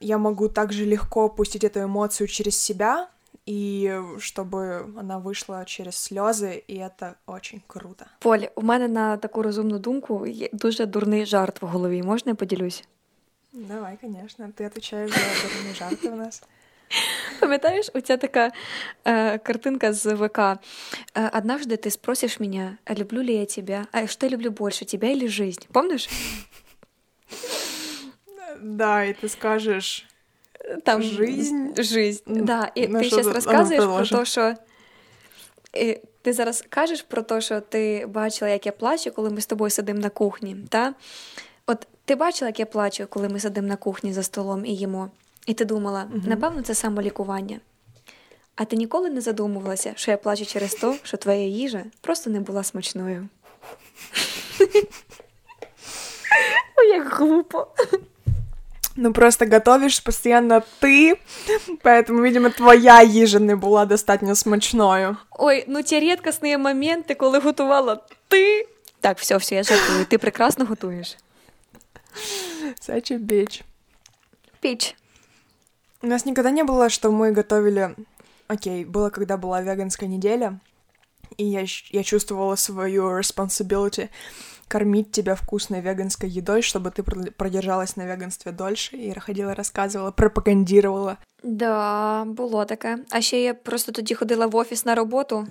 я 0.00 0.18
могу 0.18 0.48
также 0.48 0.84
легко 0.84 1.28
пустить 1.28 1.64
эту 1.64 1.82
эмоцию 1.82 2.28
через 2.28 2.56
себя, 2.56 3.10
і 3.47 3.91
щоб 4.17 4.49
вона 4.95 5.17
вийшла 5.17 5.65
через 5.65 5.95
сльози, 5.95 6.63
і 6.67 6.81
це 6.99 7.13
дуже 7.27 7.61
круто. 7.67 8.05
Поль, 8.19 8.39
у 8.55 8.61
мене 8.61 8.87
на 8.87 9.17
таку 9.17 9.43
розумну 9.43 9.79
думку 9.79 10.27
є 10.27 10.49
дуже 10.53 10.85
дурний 10.85 11.25
жарт 11.25 11.61
в 11.61 11.65
голові. 11.65 12.03
Можна 12.03 12.29
я 12.29 12.35
поділюсь? 12.35 12.83
Давай, 13.53 13.97
звісно. 14.03 14.49
Ти 14.55 14.65
відповідаєш 14.65 15.11
за 15.11 15.47
дурні 15.47 15.73
жарти 15.73 16.09
у 16.09 16.15
нас. 16.15 16.43
Пам'ятаєш, 17.39 17.89
оця 17.93 18.17
така 18.17 18.51
э, 19.05 19.39
картинка 19.39 19.93
з 19.93 20.15
ВК. 20.15 20.39
Э, 20.39 20.57
«Однажды 21.15 21.77
ты 21.77 21.91
спросишь 21.91 22.39
меня, 22.39 22.77
люблю 22.89 23.21
ли 23.21 23.33
я 23.33 23.45
тебя, 23.45 23.87
а 23.91 24.07
что 24.07 24.25
я 24.25 24.31
люблю 24.31 24.51
больше, 24.51 24.85
тебя 24.85 25.11
или 25.11 25.27
жизнь?» 25.27 25.67
Помнишь? 25.71 26.09
Да, 28.61 29.05
и 29.05 29.13
ты 29.13 29.29
скажешь, 29.29 30.05
там 30.84 31.02
жизнь. 31.02 31.66
Жизнь, 31.76 32.22
да. 32.26 32.70
І 32.74 32.88
ну, 32.88 33.00
ти 33.00 33.08
зараз 33.08 33.26
розказуєш 33.26 33.84
про 33.84 34.18
те, 34.18 34.24
що 34.24 34.54
і 35.74 35.98
ти 36.22 36.32
зараз 36.32 36.64
кажеш 36.68 37.02
про 37.02 37.22
те, 37.22 37.40
що 37.40 37.60
ти 37.60 38.06
бачила, 38.06 38.50
як 38.50 38.66
я 38.66 38.72
плачу, 38.72 39.10
коли 39.10 39.30
ми 39.30 39.40
з 39.40 39.46
тобою 39.46 39.70
сидимо 39.70 40.00
на 40.00 40.10
кухні. 40.10 40.56
Та? 40.68 40.94
От 41.66 41.86
ти 42.04 42.16
бачила, 42.16 42.48
як 42.48 42.60
я 42.60 42.66
плачу, 42.66 43.06
коли 43.08 43.28
ми 43.28 43.40
сидимо 43.40 43.68
на 43.68 43.76
кухні 43.76 44.12
за 44.12 44.22
столом 44.22 44.66
і 44.66 44.76
їмо. 44.76 45.10
І 45.46 45.54
ти 45.54 45.64
думала, 45.64 46.08
угу. 46.10 46.22
напевно, 46.26 46.62
це 46.62 46.74
самолікування. 46.74 47.60
А 48.56 48.64
ти 48.64 48.76
ніколи 48.76 49.10
не 49.10 49.20
задумувалася, 49.20 49.92
що 49.96 50.10
я 50.10 50.16
плачу 50.16 50.46
через 50.46 50.74
те, 50.74 50.98
що 51.02 51.16
твоя 51.16 51.46
їжа 51.46 51.84
просто 52.00 52.30
не 52.30 52.40
була 52.40 52.64
смачною. 52.64 53.28
Ой, 56.76 56.88
як 56.88 57.14
глупо. 57.14 57.66
Ну, 58.97 59.11
просто 59.11 59.45
готовишь 59.45 60.03
постоянно 60.03 60.63
ты, 60.79 61.17
поэтому, 61.83 62.21
видимо, 62.21 62.49
твоя 62.49 63.03
їжа 63.03 63.39
не 63.39 63.55
була 63.55 63.85
достатньо 63.85 64.35
смачною. 64.35 65.17
Ой, 65.31 65.65
ну 65.67 65.83
ті 65.83 65.99
рідкісні 65.99 66.57
моменти, 66.57 67.15
коли 67.15 67.39
готувала 67.39 67.99
ти. 68.27 68.67
Так, 68.99 69.19
все, 69.19 69.37
все, 69.37 69.55
я 69.55 69.63
жартую. 69.63 70.05
Ти 70.05 70.17
прекрасно 70.17 70.65
готуєш. 70.65 71.17
Such 72.89 73.11
a 73.11 73.19
bitch. 73.19 73.63
Пич. 74.59 74.95
У 76.01 76.07
нас 76.07 76.25
никогда 76.25 76.51
не 76.51 76.63
было, 76.63 76.89
что 76.89 77.11
мы 77.11 77.33
готовили... 77.33 77.95
Окей, 78.47 78.85
было, 78.85 79.09
когда 79.09 79.37
была 79.37 79.61
веганская 79.61 80.09
неделя, 80.09 80.59
и 81.37 81.45
я, 81.45 81.65
я 81.91 82.03
чувствовала 82.03 82.55
свою 82.55 83.03
responsibility 83.03 84.09
кормить 84.67 85.11
тебя 85.11 85.35
вкусной 85.35 85.81
веганской 85.81 86.29
едой, 86.29 86.61
чтобы 86.61 86.91
ты 86.91 87.03
продержалась 87.03 87.95
на 87.95 88.05
веганстве 88.05 88.51
дольше, 88.51 88.95
и 88.95 89.19
ходила, 89.19 89.53
рассказывала, 89.53 90.11
пропагандировала. 90.11 91.17
Да, 91.43 92.23
було 92.27 92.65
таке. 92.65 92.97
А 93.09 93.21
ще 93.21 93.43
я 93.43 93.53
просто 93.53 93.91
тоді 93.91 94.15
ходила 94.15 94.47
в 94.47 94.55
офіс 94.55 94.85
на 94.85 94.95
роботу. 94.95 95.47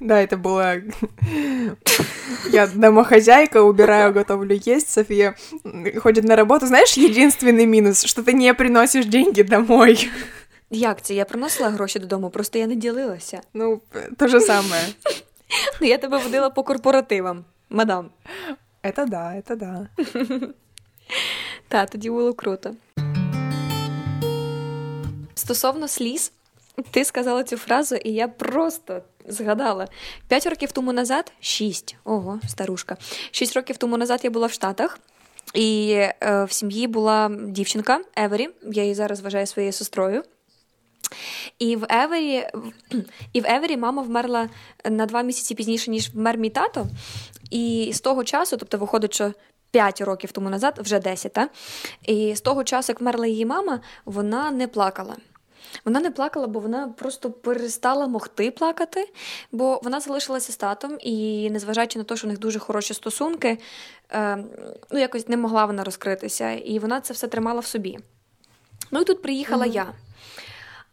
Да, 0.00 0.22
это 0.22 0.36
было... 0.42 0.82
Я 2.50 2.66
домохозяйка, 2.66 3.62
убираю, 3.62 4.12
готовлю 4.12 4.60
есть, 4.66 4.90
София 4.90 5.34
ходит 5.96 6.24
на 6.24 6.36
работу. 6.36 6.66
Знаешь, 6.66 6.96
единственный 6.96 7.66
минус, 7.66 8.04
что 8.04 8.22
ты 8.22 8.32
не 8.32 8.54
приносишь 8.54 9.06
деньги 9.06 9.42
домой. 9.42 10.10
Як 10.70 11.02
це? 11.02 11.14
Я 11.14 11.24
приносила 11.24 11.70
гроші 11.70 11.98
додому, 11.98 12.30
просто 12.30 12.58
я 12.58 12.66
не 12.66 12.76
ділилася. 12.76 13.40
Ну, 13.54 13.80
то 14.18 14.28
же 14.28 14.40
самое. 14.40 14.82
Ну, 15.80 15.86
я 15.86 15.98
тебе 15.98 16.18
водила 16.18 16.50
по 16.50 16.62
корпоративам 16.62 17.44
Мадам. 17.69 18.11
Это 18.81 19.05
да, 19.05 19.35
это 19.35 19.55
да. 19.55 19.89
Так, 21.67 21.89
тоді 21.89 22.09
було 22.09 22.33
круто. 22.33 22.75
Стосовно 25.35 25.87
сліз, 25.87 26.31
ти 26.91 27.05
сказала 27.05 27.43
цю 27.43 27.57
фразу, 27.57 27.95
і 27.95 28.11
я 28.11 28.27
просто 28.27 29.01
згадала. 29.27 29.87
П'ять 30.27 30.47
років 30.47 30.71
тому 30.71 30.93
назад, 30.93 31.31
шість, 31.39 31.95
ого, 32.03 32.39
старушка. 32.47 32.97
Шість 33.31 33.55
років 33.55 33.77
тому 33.77 33.97
назад 33.97 34.19
я 34.23 34.29
була 34.29 34.47
в 34.47 34.51
Штатах. 34.51 34.99
І 35.53 35.91
е, 35.91 36.43
в 36.43 36.51
сім'ї 36.51 36.87
була 36.87 37.31
дівчинка 37.47 38.01
Евері, 38.15 38.49
я 38.63 38.83
її 38.83 38.95
зараз 38.95 39.21
вважаю 39.21 39.47
своєю 39.47 39.73
сестрою. 39.73 40.23
І 41.59 41.75
в 41.75 41.85
Евері 41.89 42.47
і 43.33 43.41
в 43.41 43.45
Евері 43.45 43.77
мама 43.77 44.01
вмерла 44.01 44.49
на 44.89 45.05
два 45.05 45.21
місяці 45.21 45.55
пізніше, 45.55 45.91
ніж 45.91 46.09
вмер 46.09 46.37
мій 46.37 46.49
тато. 46.49 46.87
І 47.51 47.91
з 47.93 48.01
того 48.01 48.23
часу, 48.23 48.57
тобто, 48.57 48.77
виходить, 48.77 49.13
що 49.13 49.33
5 49.71 50.01
років 50.01 50.31
тому 50.31 50.49
назад, 50.49 50.79
вже 50.83 50.99
10, 50.99 51.33
та? 51.33 51.49
і 52.05 52.35
з 52.35 52.41
того 52.41 52.63
часу, 52.63 52.91
як 52.91 53.01
вмерла 53.01 53.27
її 53.27 53.45
мама, 53.45 53.79
вона 54.05 54.51
не 54.51 54.67
плакала. 54.67 55.15
Вона 55.85 55.99
не 55.99 56.11
плакала, 56.11 56.47
бо 56.47 56.59
вона 56.59 56.87
просто 56.87 57.31
перестала 57.31 58.07
могти 58.07 58.51
плакати, 58.51 59.09
бо 59.51 59.79
вона 59.83 59.99
залишилася 59.99 60.51
з 60.51 60.57
татом, 60.57 60.97
і, 60.99 61.49
незважаючи 61.49 61.99
на 61.99 62.05
те, 62.05 62.15
що 62.15 62.27
у 62.27 62.29
них 62.29 62.39
дуже 62.39 62.59
хороші 62.59 62.93
стосунки, 62.93 63.57
е, 64.11 64.37
ну 64.91 64.99
якось 64.99 65.27
не 65.27 65.37
могла 65.37 65.65
вона 65.65 65.83
розкритися, 65.83 66.51
і 66.51 66.79
вона 66.79 67.01
це 67.01 67.13
все 67.13 67.27
тримала 67.27 67.59
в 67.59 67.65
собі. 67.65 67.99
Ну 68.91 69.01
і 69.01 69.03
тут 69.03 69.21
приїхала 69.21 69.65
mm-hmm. 69.65 69.73
я. 69.73 69.93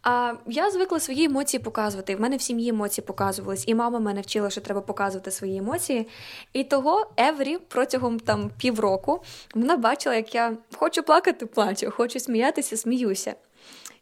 А 0.09 0.33
я 0.45 0.71
звикла 0.71 0.99
свої 0.99 1.25
емоції 1.25 1.63
показувати. 1.63 2.15
В 2.15 2.21
мене 2.21 2.37
в 2.37 2.41
сім'ї 2.41 2.69
емоції 2.69 3.05
показувались, 3.05 3.63
і 3.67 3.75
мама 3.75 3.99
мене 3.99 4.21
вчила, 4.21 4.49
що 4.49 4.61
треба 4.61 4.81
показувати 4.81 5.31
свої 5.31 5.57
емоції. 5.57 6.07
І 6.53 6.63
того 6.63 7.11
Еврі 7.17 7.57
протягом 7.57 8.19
там 8.19 8.51
півроку 8.57 9.23
вона 9.55 9.77
бачила, 9.77 10.15
як 10.15 10.35
я 10.35 10.57
хочу 10.75 11.03
плакати, 11.03 11.45
плачу, 11.45 11.91
хочу 11.91 12.19
сміятися, 12.19 12.77
сміюся. 12.77 13.35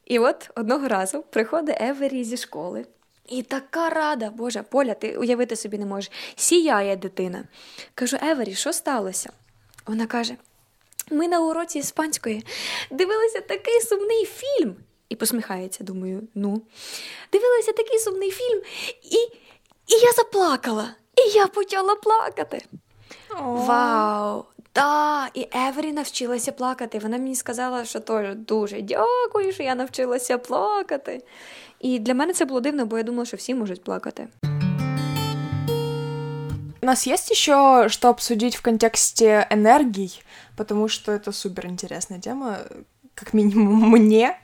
І 0.06 0.20
от 0.20 0.50
одного 0.56 0.88
разу 0.88 1.24
приходить 1.30 1.82
Евері 1.82 2.24
зі 2.24 2.38
школи. 2.38 2.86
І 3.30 3.42
така 3.44 3.90
рада, 3.90 4.30
Боже, 4.30 4.64
Поля, 4.64 4.94
ти 4.94 5.18
уявити 5.18 5.56
собі 5.56 5.78
не 5.78 5.86
можеш. 5.86 6.12
Сіяє 6.36 6.96
дитина. 6.96 7.44
Кажу, 7.96 8.18
Евері, 8.24 8.54
що 8.54 8.74
сталося? 8.74 9.30
Вона 9.88 10.06
каже: 10.08 10.36
ми 11.12 11.28
на 11.28 11.40
уроці 11.40 11.80
іспанської 11.80 12.46
дивилися 12.92 13.42
такий 13.42 13.82
сумний 13.82 14.26
фільм. 14.26 14.76
І 15.10 15.16
посміхається, 15.16 15.84
думаю, 15.84 16.28
ну. 16.36 16.62
Дивилася 17.32 17.72
такий 17.72 18.00
сумний 18.00 18.32
фільм, 18.32 18.62
і 19.04 19.18
і 19.88 19.94
я 19.94 20.12
заплакала. 20.12 20.90
І 21.16 21.30
я 21.38 21.48
почала 21.48 21.96
плакати. 21.96 22.66
Oh. 23.30 23.66
Вау! 23.66 24.46
Да, 24.76 25.28
і 25.34 25.48
Евері 25.54 25.94
навчилася 25.94 26.52
плакати. 26.52 27.00
Вона 27.00 27.18
мені 27.18 27.36
сказала, 27.36 27.86
що 27.86 28.00
теж 28.00 28.36
дуже 28.36 28.82
дякую, 28.82 29.54
що 29.54 29.64
я 29.64 29.76
навчилася 29.76 30.38
плакати. 30.38 31.24
І 31.80 32.00
для 32.00 32.14
мене 32.14 32.34
це 32.34 32.46
було 32.46 32.60
дивно, 32.60 32.86
бо 32.86 32.98
я 32.98 33.04
думала, 33.04 33.26
що 33.26 33.38
всі 33.38 33.56
можуть 33.56 33.84
плакати. 33.84 34.28
У 36.82 36.86
нас 36.86 37.08
есть 37.08 37.32
еще 37.32 37.90
что 37.90 38.10
обсудить 38.10 38.56
в 38.58 38.62
контексте 38.62 39.48
энергий, 39.50 40.22
потому 40.56 40.88
что 40.88 41.12
это 41.12 41.32
супер 41.32 41.66
интересная 41.66 42.20
тема, 42.20 42.60
как 43.16 43.34
минимум 43.34 43.90
мне. 43.90 44.38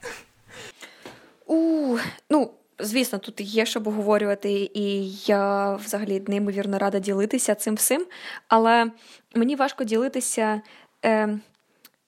У, 1.52 1.98
ну, 2.30 2.52
звісно, 2.80 3.20
тут 3.20 3.42
є 3.42 3.66
що 3.66 3.80
обговорювати, 3.80 4.72
і 4.74 5.12
я 5.12 5.76
взагалі 5.76 6.24
неймовірно 6.28 6.78
рада 6.80 7.00
ділитися 7.00 7.56
цим 7.56 7.76
всім, 7.76 8.06
але 8.48 8.92
мені 9.36 9.56
важко 9.56 9.84
ділитися. 9.84 10.62
Е, 11.06 11.40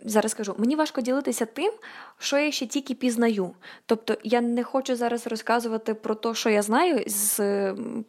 Зараз 0.06 0.32
скажу, 0.32 0.56
мені 0.58 0.76
важко 0.76 1.02
ділитися 1.02 1.46
тим, 1.46 1.74
що 2.18 2.38
я 2.38 2.52
ще 2.52 2.66
тільки 2.66 2.94
пізнаю. 2.94 3.52
Тобто 3.86 4.18
я 4.24 4.42
не 4.42 4.64
хочу 4.64 4.96
зараз 4.96 5.28
розказувати 5.28 5.94
про 5.94 6.16
те, 6.16 6.34
що 6.34 6.50
я 6.50 6.62
знаю, 6.62 7.04
з, 7.08 7.38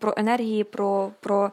про 0.01 0.15
енергії, 0.17 0.65
про 0.65 1.13
про 1.21 1.53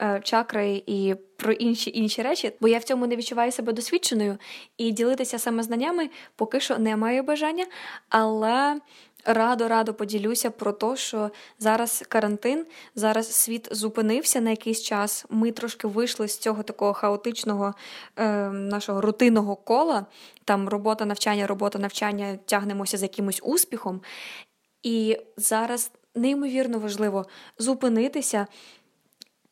е, 0.00 0.20
чакри 0.24 0.82
і 0.86 1.14
про 1.36 1.52
інші 1.52 1.90
інші 1.94 2.22
речі, 2.22 2.52
бо 2.60 2.68
я 2.68 2.78
в 2.78 2.84
цьому 2.84 3.06
не 3.06 3.16
відчуваю 3.16 3.52
себе 3.52 3.72
досвідченою. 3.72 4.38
І 4.78 4.90
ділитися 4.90 5.38
саме 5.38 5.62
знаннями 5.62 6.10
поки 6.36 6.60
що 6.60 6.78
не 6.78 6.96
маю 6.96 7.22
бажання, 7.22 7.66
але 8.08 8.80
радо-радо 9.24 9.94
поділюся 9.94 10.50
про 10.50 10.72
те, 10.72 10.96
що 10.96 11.30
зараз 11.58 12.04
карантин, 12.08 12.66
зараз 12.94 13.32
світ 13.32 13.68
зупинився 13.70 14.40
на 14.40 14.50
якийсь 14.50 14.82
час. 14.82 15.24
Ми 15.30 15.52
трошки 15.52 15.86
вийшли 15.86 16.28
з 16.28 16.38
цього 16.38 16.62
такого 16.62 16.92
хаотичного 16.92 17.74
е, 18.16 18.50
нашого 18.50 19.00
рутинного 19.00 19.56
кола. 19.56 20.06
Там 20.44 20.68
робота, 20.68 21.04
навчання, 21.04 21.46
робота, 21.46 21.78
навчання, 21.78 22.38
тягнемося 22.46 22.96
за 22.96 23.04
якимось 23.04 23.40
успіхом. 23.44 24.00
І 24.82 25.18
зараз 25.36 25.90
неймовірно 26.14 26.78
важливо 26.78 27.26
зупинитися. 27.58 28.46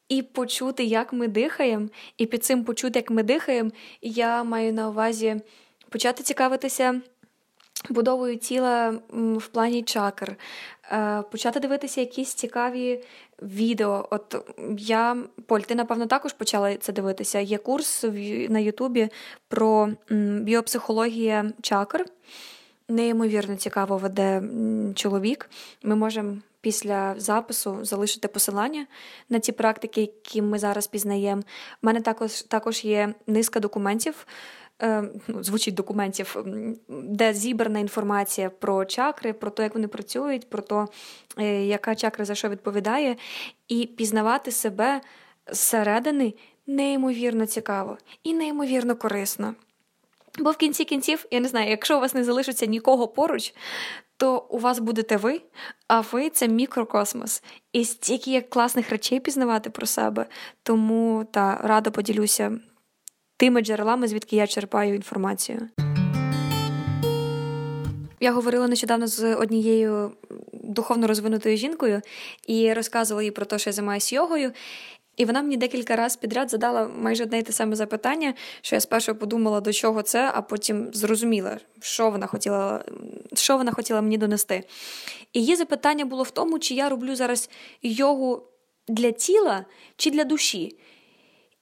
І 0.09 0.23
почути, 0.23 0.85
як 0.85 1.13
ми 1.13 1.29
дихаємо, 1.29 1.89
і 2.17 2.27
під 2.27 2.45
цим 2.45 2.65
почути, 2.65 2.99
як 2.99 3.11
ми 3.11 3.23
дихаємо, 3.23 3.71
я 4.03 4.45
маю 4.45 4.73
на 4.73 4.89
увазі 4.89 5.41
почати 5.89 6.23
цікавитися 6.23 7.01
будовою 7.91 8.37
тіла 8.37 8.95
в 9.37 9.47
плані 9.47 9.83
чакр, 9.83 10.37
е, 10.93 11.23
почати 11.31 11.61
дивитися 11.61 12.01
якісь 12.01 12.35
цікаві 12.35 13.05
відео. 13.43 14.09
От 14.11 14.37
я, 14.79 15.17
Поль, 15.47 15.61
ти, 15.61 15.75
напевно, 15.75 16.07
також 16.07 16.33
почала 16.33 16.77
це 16.77 16.93
дивитися. 16.93 17.39
Є 17.39 17.59
курс 17.59 18.05
на 18.49 18.59
Ютубі 18.59 19.09
про 19.49 19.89
біопсихологія 20.41 21.53
чакр. 21.63 22.05
Неймовірно 22.89 23.57
цікаво 23.57 23.97
веде 23.97 24.43
чоловік. 24.95 25.51
Ми 25.83 25.97
можемо 25.97 26.37
після 26.61 27.15
запису 27.19 27.79
залишити 27.83 28.29
посилання 28.29 28.87
на 29.29 29.39
ті 29.39 29.53
практики, 29.53 30.01
які 30.01 30.43
ми 30.43 30.59
зараз 30.59 30.87
пізнаємо. 30.87 31.43
У 31.83 31.87
мене 31.87 32.01
також 32.01 32.43
також 32.43 32.85
є 32.85 33.15
низка 33.27 33.61
документів. 33.61 34.27
Е, 34.83 35.05
ну, 35.29 35.43
звучить 35.45 35.75
документів, 35.75 36.37
де 36.89 37.35
зібрана 37.35 37.79
інформація 37.79 38.51
про 38.51 38.85
чакри, 38.85 39.33
про 39.33 39.51
те, 39.51 39.63
як 39.63 39.75
вони 39.75 39.89
працюють, 39.89 40.51
про 40.51 40.63
те, 40.63 40.87
яка 41.67 41.95
чакра 41.95 42.25
за 42.25 42.35
що 42.35 42.49
відповідає, 42.49 43.17
і 43.69 43.87
пізнавати 43.87 44.51
себе 44.51 45.01
зсередини 45.47 46.35
неймовірно 46.67 47.47
цікаво 47.47 47.99
і 48.25 48.35
неймовірно 48.35 48.97
корисно. 48.97 49.55
Бо 50.39 50.51
в 50.51 50.57
кінці 50.57 50.85
кінців, 50.85 51.27
я 51.31 51.41
не 51.41 51.49
знаю, 51.49 51.71
якщо 51.71 51.97
у 51.97 52.01
вас 52.01 52.15
не 52.15 52.25
залишиться 52.25 52.67
нікого 52.67 53.09
поруч, 53.09 53.55
то 54.17 54.47
у 54.51 54.59
вас 54.59 54.79
будете 54.79 55.17
ви, 55.17 55.41
а 55.89 56.01
ви 56.01 56.31
це 56.31 56.49
мікрокосмос. 56.49 57.43
І 57.73 57.85
стільки 57.85 58.31
є 58.31 58.41
класних 58.41 58.91
речей 58.91 59.21
пізнавати 59.21 59.71
про 59.71 59.87
себе. 59.87 60.27
Тому 60.63 61.27
та 61.31 61.61
радо 61.63 61.91
поділюся 61.91 62.59
тими 63.39 63.61
джерелами, 63.61 64.09
звідки 64.09 64.37
я 64.37 64.47
черпаю 64.47 64.95
інформацію. 64.95 65.69
Я 68.21 68.33
говорила 68.33 68.69
нещодавно 68.69 69.07
з 69.07 69.35
однією 69.35 70.13
духовно 70.53 71.07
розвинутою 71.07 71.57
жінкою 71.57 72.01
і 72.47 72.73
розказувала 72.73 73.23
їй 73.23 73.31
про 73.31 73.47
те, 73.47 73.59
що 73.59 73.71
я 73.71 73.75
займаюся 73.75 74.15
йогою. 74.15 74.53
І 75.17 75.25
вона 75.25 75.43
мені 75.43 75.57
декілька 75.57 75.97
разів 75.97 76.21
підряд 76.21 76.51
задала 76.51 76.89
майже 76.99 77.25
одне 77.25 77.39
й 77.39 77.43
те 77.43 77.53
саме 77.53 77.77
запитання, 77.77 78.35
що 78.61 78.77
я 78.77 78.81
спершу 78.81 79.15
подумала, 79.15 79.61
до 79.61 79.73
чого 79.73 80.03
це, 80.03 80.31
а 80.35 80.43
потім 80.43 80.91
зрозуміла, 80.93 81.59
що 81.81 82.11
вона 82.11 82.27
хотіла 82.27 82.85
що 83.35 83.57
вона 83.57 83.73
хотіла 83.73 84.03
мені 84.03 84.19
донести. 84.19 84.65
І 85.33 85.41
її 85.41 85.57
запитання 85.57 86.05
було 86.05 86.23
в 86.23 86.31
тому, 86.31 86.59
чи 86.59 86.75
я 86.75 86.89
роблю 86.89 87.15
зараз 87.15 87.51
йогу 87.83 88.43
для 88.89 89.11
тіла 89.11 89.65
чи 89.97 90.11
для 90.11 90.25
душі. 90.25 90.79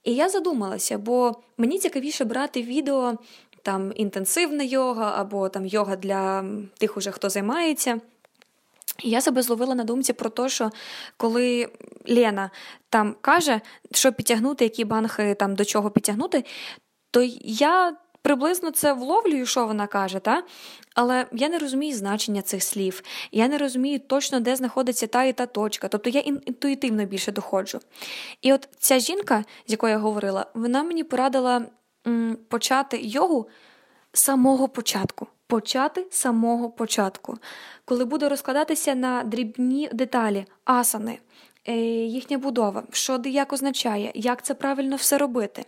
І 0.06 0.14
я 0.14 0.28
задумалася, 0.28 0.98
бо 0.98 1.34
мені 1.58 1.78
цікавіше 1.78 2.24
брати 2.24 2.62
відео 2.62 3.18
там 3.62 3.92
інтенсивна 3.96 4.64
йога 4.64 5.14
або 5.16 5.48
там 5.48 5.66
йога 5.66 5.96
для 5.96 6.44
тих, 6.78 6.96
уже 6.96 7.10
хто 7.10 7.30
займається. 7.30 8.00
І 9.02 9.10
я 9.10 9.20
себе 9.20 9.42
зловила 9.42 9.74
на 9.74 9.84
думці 9.84 10.12
про 10.12 10.30
те, 10.30 10.48
що 10.48 10.70
коли 11.16 11.68
Лена 12.08 12.50
там 12.90 13.16
каже, 13.20 13.60
що 13.92 14.12
підтягнути, 14.12 14.64
які 14.64 14.84
банхи 14.84 15.34
там 15.34 15.54
до 15.54 15.64
чого 15.64 15.90
підтягнути, 15.90 16.44
то 17.10 17.22
я 17.44 17.96
приблизно 18.26 18.70
це 18.70 18.92
вловлюю, 18.92 19.46
що 19.46 19.66
вона 19.66 19.86
каже, 19.86 20.18
та? 20.18 20.42
але 20.94 21.26
я 21.32 21.48
не 21.48 21.58
розумію 21.58 21.96
значення 21.96 22.42
цих 22.42 22.62
слів, 22.62 23.02
я 23.32 23.48
не 23.48 23.58
розумію 23.58 23.98
точно, 23.98 24.40
де 24.40 24.56
знаходиться 24.56 25.06
та 25.06 25.24
і 25.24 25.32
та 25.32 25.46
точка. 25.46 25.88
Тобто 25.88 26.10
я 26.10 26.20
інтуїтивно 26.20 27.04
більше 27.04 27.32
доходжу. 27.32 27.80
І 28.42 28.52
от 28.52 28.68
ця 28.78 28.98
жінка, 28.98 29.44
з 29.66 29.70
якою 29.70 29.92
я 29.92 29.98
говорила, 29.98 30.46
вона 30.54 30.82
мені 30.82 31.04
порадила 31.04 31.66
м, 32.06 32.38
почати 32.48 32.98
йогу 33.02 33.48
з 34.12 34.20
самого 34.20 34.68
початку. 34.68 35.26
Почати 35.46 36.06
з 36.10 36.16
самого 36.16 36.70
початку, 36.70 37.38
коли 37.84 38.04
буде 38.04 38.28
розкладатися 38.28 38.94
на 38.94 39.24
дрібні 39.24 39.88
деталі, 39.92 40.46
асани, 40.64 41.18
е, 41.68 41.74
їхня 42.04 42.38
будова, 42.38 42.82
що 42.92 43.20
як 43.24 43.52
означає, 43.52 44.12
як 44.14 44.42
це 44.42 44.54
правильно 44.54 44.96
все 44.96 45.18
робити. 45.18 45.64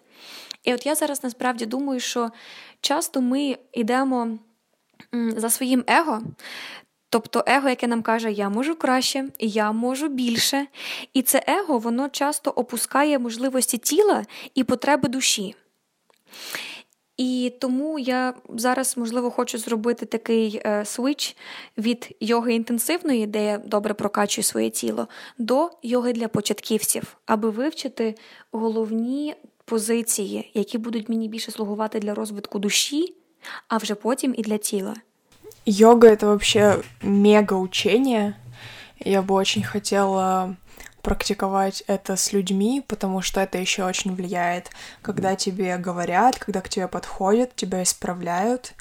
І 0.68 0.74
от 0.74 0.86
я 0.86 0.94
зараз 0.94 1.24
насправді 1.24 1.66
думаю, 1.66 2.00
що 2.00 2.30
часто 2.80 3.20
ми 3.20 3.56
йдемо 3.72 4.38
за 5.12 5.50
своїм 5.50 5.84
его. 5.86 6.22
Тобто 7.10 7.44
его, 7.46 7.68
яке 7.68 7.86
нам 7.86 8.02
каже, 8.02 8.32
я 8.32 8.48
можу 8.48 8.76
краще, 8.76 9.28
я 9.38 9.72
можу 9.72 10.08
більше. 10.08 10.66
І 11.14 11.22
це 11.22 11.42
его, 11.46 11.78
воно 11.78 12.08
часто 12.08 12.50
опускає 12.50 13.18
можливості 13.18 13.78
тіла 13.78 14.24
і 14.54 14.64
потреби 14.64 15.08
душі. 15.08 15.54
І 17.16 17.52
тому 17.60 17.98
я 17.98 18.34
зараз, 18.48 18.96
можливо, 18.96 19.30
хочу 19.30 19.58
зробити 19.58 20.06
такий 20.06 20.62
е, 20.66 20.84
свич 20.84 21.36
від 21.78 22.16
йоги 22.20 22.54
інтенсивної, 22.54 23.26
де 23.26 23.44
я 23.44 23.58
добре 23.58 23.94
прокачую 23.94 24.44
своє 24.44 24.70
тіло, 24.70 25.08
до 25.38 25.70
йоги 25.82 26.12
для 26.12 26.28
початківців, 26.28 27.16
аби 27.26 27.50
вивчити 27.50 28.14
головні 28.52 29.34
позиції, 29.67 30.51
які 30.53 30.77
будуть 30.77 31.09
мені 31.09 31.27
більше 31.27 31.51
слугувати 31.51 31.99
для 31.99 32.13
розвитку 32.13 32.59
душі, 32.59 33.15
а 33.67 33.77
вже 33.77 33.95
потім 33.95 34.33
і 34.37 34.41
для 34.41 34.57
тіла. 34.57 34.95
Йога — 35.65 36.09
это 36.09 36.25
вообще 36.25 36.77
мега 37.01 37.55
учение. 37.55 38.35
Я 38.99 39.21
бы 39.21 39.33
очень 39.33 39.63
хотела 39.63 40.55
практиковать 41.01 41.83
это 41.87 42.15
с 42.15 42.33
людьми, 42.33 42.81
потому 42.87 43.21
что 43.21 43.41
это 43.41 43.61
еще 43.61 43.83
очень 43.83 44.15
влияет, 44.15 44.71
когда 45.01 45.35
тебе 45.35 45.77
говорят, 45.77 46.39
когда 46.39 46.61
к 46.61 46.69
тебе 46.69 46.87
подходят, 46.87 47.55
тебя 47.55 47.83
исправляют 47.83 48.73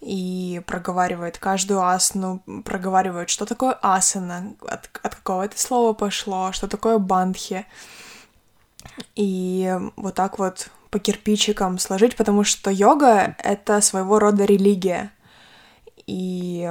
и 0.00 0.62
проговаривают 0.66 1.38
каждую 1.38 1.82
асану, 1.82 2.42
проговаривают, 2.64 3.28
что 3.28 3.44
такое 3.44 3.78
асана, 3.82 4.54
от, 4.62 4.88
от 5.02 5.14
какого 5.14 5.44
это 5.44 5.58
слова 5.58 5.92
пошло, 5.92 6.52
что 6.52 6.66
такое 6.66 6.98
бандхи. 6.98 7.66
И 9.18 9.72
вот 9.96 10.14
так 10.14 10.38
вот 10.38 10.70
по 10.90 10.98
кирпичикам 10.98 11.78
сложить, 11.78 12.16
потому 12.16 12.44
что 12.44 12.70
йога — 12.70 13.44
это 13.44 13.80
своего 13.80 14.18
рода 14.18 14.46
религия. 14.46 15.10
И 16.06 16.70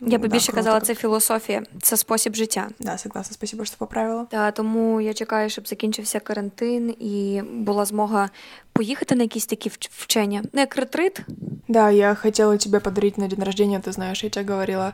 Я 0.00 0.18
би 0.18 0.28
більше 0.28 0.52
казала, 0.52 0.80
це 0.80 0.94
філософія, 0.94 1.62
це 1.82 1.96
спосіб 1.96 2.34
життя. 2.34 2.68
Да, 2.80 2.98
согласна, 2.98 3.34
спасибо, 3.34 3.64
що 3.64 3.76
поправила. 3.76 4.26
Та 4.30 4.50
тому 4.50 5.00
я 5.00 5.14
чекаю, 5.14 5.50
щоб 5.50 5.68
закінчився 5.68 6.20
карантин 6.20 6.94
і 6.98 7.42
була 7.50 7.84
змога 7.84 8.30
поїхати 8.72 9.14
на 9.14 9.22
якісь 9.22 9.46
такі 9.46 9.70
вчення. 9.90 10.42
Ну, 10.52 10.60
як 10.60 10.76
ретрит. 10.76 11.20
Да, 11.68 11.90
я 11.90 12.14
хотела 12.14 12.56
тебе 12.56 12.80
подарить 12.80 13.18
на 13.18 13.28
день 13.28 13.42
рождения, 13.42 13.80
ты 13.80 13.92
знаешь, 13.92 14.24
я 14.24 14.30
тебе 14.30 14.52
говорила, 14.52 14.92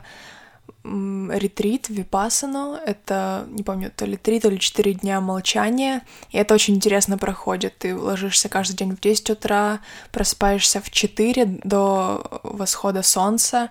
ретрит, 0.84 1.88
випасану, 1.88 2.74
это, 2.74 3.46
не 3.50 3.62
помню, 3.62 3.90
то 3.94 4.04
ли 4.04 4.16
три, 4.16 4.40
то 4.40 4.48
ли 4.48 4.58
четыре 4.58 4.94
дня 4.94 5.20
молчания, 5.20 6.02
и 6.30 6.38
это 6.38 6.54
очень 6.54 6.76
интересно 6.76 7.18
проходит. 7.18 7.78
Ты 7.78 7.96
ложишься 7.96 8.48
каждый 8.48 8.76
день 8.76 8.94
в 8.94 9.00
10 9.00 9.30
утра, 9.30 9.80
просыпаешься 10.12 10.80
в 10.80 10.90
4 10.90 11.44
до 11.64 12.40
восхода 12.44 13.02
солнца, 13.02 13.70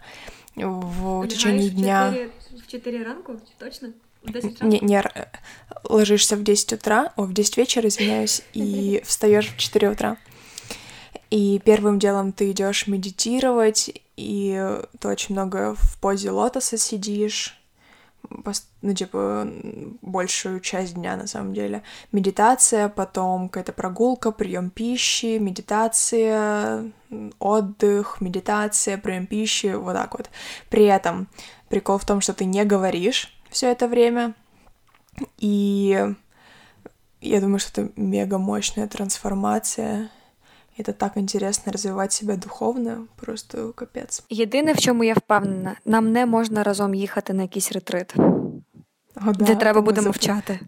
в 0.55 1.27
течение 1.27 1.69
дня. 1.69 2.13
В 2.51 2.67
4 2.67 3.03
ранку, 3.03 3.39
точно? 3.60 3.93
Не, 4.62 4.79
не, 4.79 5.03
ложишься 5.84 6.36
в 6.36 6.43
10 6.43 6.73
утра, 6.73 7.13
о, 7.15 7.23
в 7.23 7.34
10 7.34 7.58
вечера, 7.58 7.88
извиняюсь, 7.88 8.41
и 8.53 9.01
встаешь 9.05 9.49
в 9.49 9.58
4 9.58 9.89
утра. 9.89 10.17
И 11.36 11.60
первым 11.60 12.00
делом 12.00 12.32
ты 12.32 12.52
идешь 12.52 12.88
медитировать, 12.88 13.91
и 14.15 14.80
ты 14.98 15.08
очень 15.10 15.36
много 15.36 15.76
в 15.76 16.00
позе 16.00 16.32
лотоса 16.32 16.78
сидишь, 16.78 17.62
ну, 18.82 18.93
типа, 18.93 19.45
большую 20.02 20.62
часть 20.62 20.93
дня, 20.93 21.17
на 21.17 21.28
самом 21.28 21.54
деле. 21.54 21.84
Медитация, 22.13 22.88
потом 22.88 23.50
какая-то 23.50 23.74
прогулка, 23.74 24.32
прием 24.32 24.69
пищи, 24.69 25.38
медитация, 25.38 26.89
отдых, 27.39 28.21
медитация, 28.21 28.98
прием 28.98 29.28
пищи, 29.28 29.76
вот 29.76 29.95
так 29.95 30.13
вот. 30.13 30.30
При 30.69 30.86
этом 30.86 31.28
прикол 31.67 31.98
в 31.98 32.06
том, 32.06 32.21
что 32.21 32.34
ты 32.34 32.45
не 32.45 32.63
говоришь 32.63 33.38
все 33.50 33.74
это 33.74 33.89
время, 33.89 34.36
и 35.38 36.15
я 37.19 37.41
думаю, 37.41 37.60
что 37.60 37.82
это 37.82 37.91
мега 37.98 38.38
мощная 38.38 38.88
трансформация, 38.88 40.10
Это 40.78 40.94
так 40.94 41.18
интересно 41.18 41.72
розвивати 41.72 42.12
себе 42.12 42.38
духовно, 42.38 43.08
просто 43.16 43.74
капець. 43.74 44.24
Єдине, 44.30 44.74
в 44.74 44.80
чому 44.80 45.04
я 45.04 45.14
впевнена, 45.14 45.76
нам 45.86 46.12
не 46.12 46.26
можна 46.26 46.64
разом 46.64 46.96
їхати 46.96 47.34
на 47.34 47.42
якийсь 47.42 47.72
ретрит, 47.72 48.14
О, 48.18 49.32
да, 49.32 49.46
де 49.46 49.56
треба 49.56 49.82
буде 49.82 50.02
мовчати. 50.02 50.60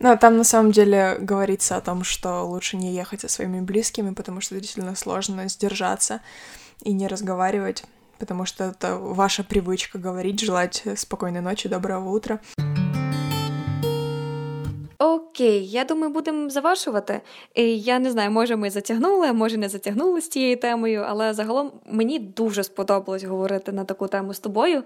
Ну, 0.00 0.16
там 0.16 0.36
на 0.36 0.44
самом 0.44 0.72
деле 0.72 1.18
говорится 1.20 1.76
о 1.76 1.80
том, 1.80 2.04
что 2.04 2.46
лучше 2.46 2.76
не 2.76 2.94
ехать 2.94 3.20
со 3.20 3.28
своими 3.28 3.60
близкими, 3.60 4.12
потому 4.12 4.40
что 4.40 4.54
действительно 4.54 4.94
сложно 4.94 5.48
сдержаться 5.48 6.20
и 6.84 6.92
не 6.92 7.08
разговаривать, 7.08 7.84
потому 8.18 8.46
что 8.46 8.64
это 8.64 8.98
ваша 8.98 9.42
привычка 9.42 9.98
говорить, 9.98 10.40
желать 10.40 10.84
спокойной 10.96 11.40
ночи, 11.40 11.68
доброго 11.68 12.10
утра. 12.10 12.40
Окей, 15.36 15.66
я 15.66 15.84
думаю, 15.84 16.12
будемо 16.12 16.50
завершувати. 16.50 17.20
Я 17.76 17.98
не 17.98 18.10
знаю, 18.10 18.30
може 18.30 18.56
ми 18.56 18.70
затягнули, 18.70 19.32
може 19.32 19.56
не 19.56 19.68
затягнули 19.68 20.20
з 20.20 20.28
цією 20.28 20.56
темою, 20.56 21.04
але 21.08 21.34
загалом 21.34 21.72
мені 21.86 22.18
дуже 22.18 22.64
сподобалось 22.64 23.24
говорити 23.24 23.72
на 23.72 23.84
таку 23.84 24.08
тему 24.08 24.34
з 24.34 24.38
тобою, 24.38 24.82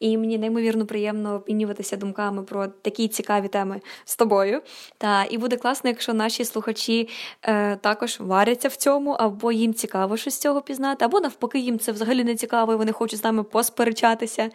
і 0.00 0.18
мені 0.18 0.38
неймовірно 0.38 0.86
приємно 0.86 1.34
обмінюватися 1.34 1.96
думками 1.96 2.42
про 2.42 2.66
такі 2.66 3.08
цікаві 3.08 3.48
теми 3.48 3.80
з 4.04 4.16
тобою. 4.16 4.62
Та 4.98 5.24
і 5.24 5.38
буде 5.38 5.56
класно, 5.56 5.90
якщо 5.90 6.14
наші 6.14 6.44
слухачі 6.44 7.08
е, 7.42 7.76
також 7.76 8.20
варяться 8.20 8.68
в 8.68 8.76
цьому, 8.76 9.10
або 9.10 9.52
їм 9.52 9.74
цікаво 9.74 10.16
щось 10.16 10.34
з 10.34 10.38
цього 10.38 10.62
пізнати, 10.62 11.04
або 11.04 11.20
навпаки, 11.20 11.58
їм 11.58 11.78
це 11.78 11.92
взагалі 11.92 12.24
не 12.24 12.34
цікаво, 12.34 12.72
і 12.72 12.76
вони 12.76 12.92
хочуть 12.92 13.18
з 13.18 13.24
нами 13.24 13.42
посперечатися. 13.42 14.50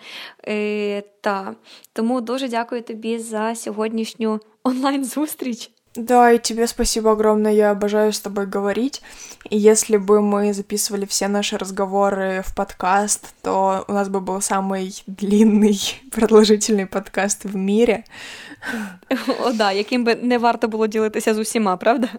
Е, 0.47 1.03
та 1.21 1.55
тому 1.93 2.21
дуже 2.21 2.47
дякую 2.47 2.81
тобі 2.81 3.19
за 3.19 3.55
сьогоднішню 3.55 4.39
онлайн-зустріч. 4.63 5.71
Да, 5.99 6.31
и 6.31 6.39
тебе 6.39 6.65
спасибо 6.67 7.11
огромное, 7.11 7.51
я 7.51 7.71
обожаю 7.71 8.13
с 8.13 8.19
тобой 8.21 8.45
говорить. 8.45 9.01
И 9.49 9.57
если 9.57 9.97
бы 9.97 10.21
мы 10.21 10.53
записывали 10.53 11.05
все 11.05 11.27
наши 11.27 11.57
разговоры 11.57 12.41
в 12.45 12.55
подкаст, 12.55 13.33
то 13.41 13.83
у 13.87 13.91
нас 13.91 14.07
бы 14.07 14.21
был 14.21 14.41
самый 14.41 15.03
длинный, 15.07 15.77
продолжительный 16.11 16.85
подкаст 16.85 17.43
в 17.43 17.55
мире. 17.57 18.05
О, 19.43 19.51
да, 19.51 19.71
яким 19.71 20.03
би 20.03 20.15
не 20.15 20.37
варто 20.37 20.67
було 20.67 20.87
ділитися 20.87 21.33
з 21.33 21.37
усіма, 21.37 21.77
правда? 21.77 22.09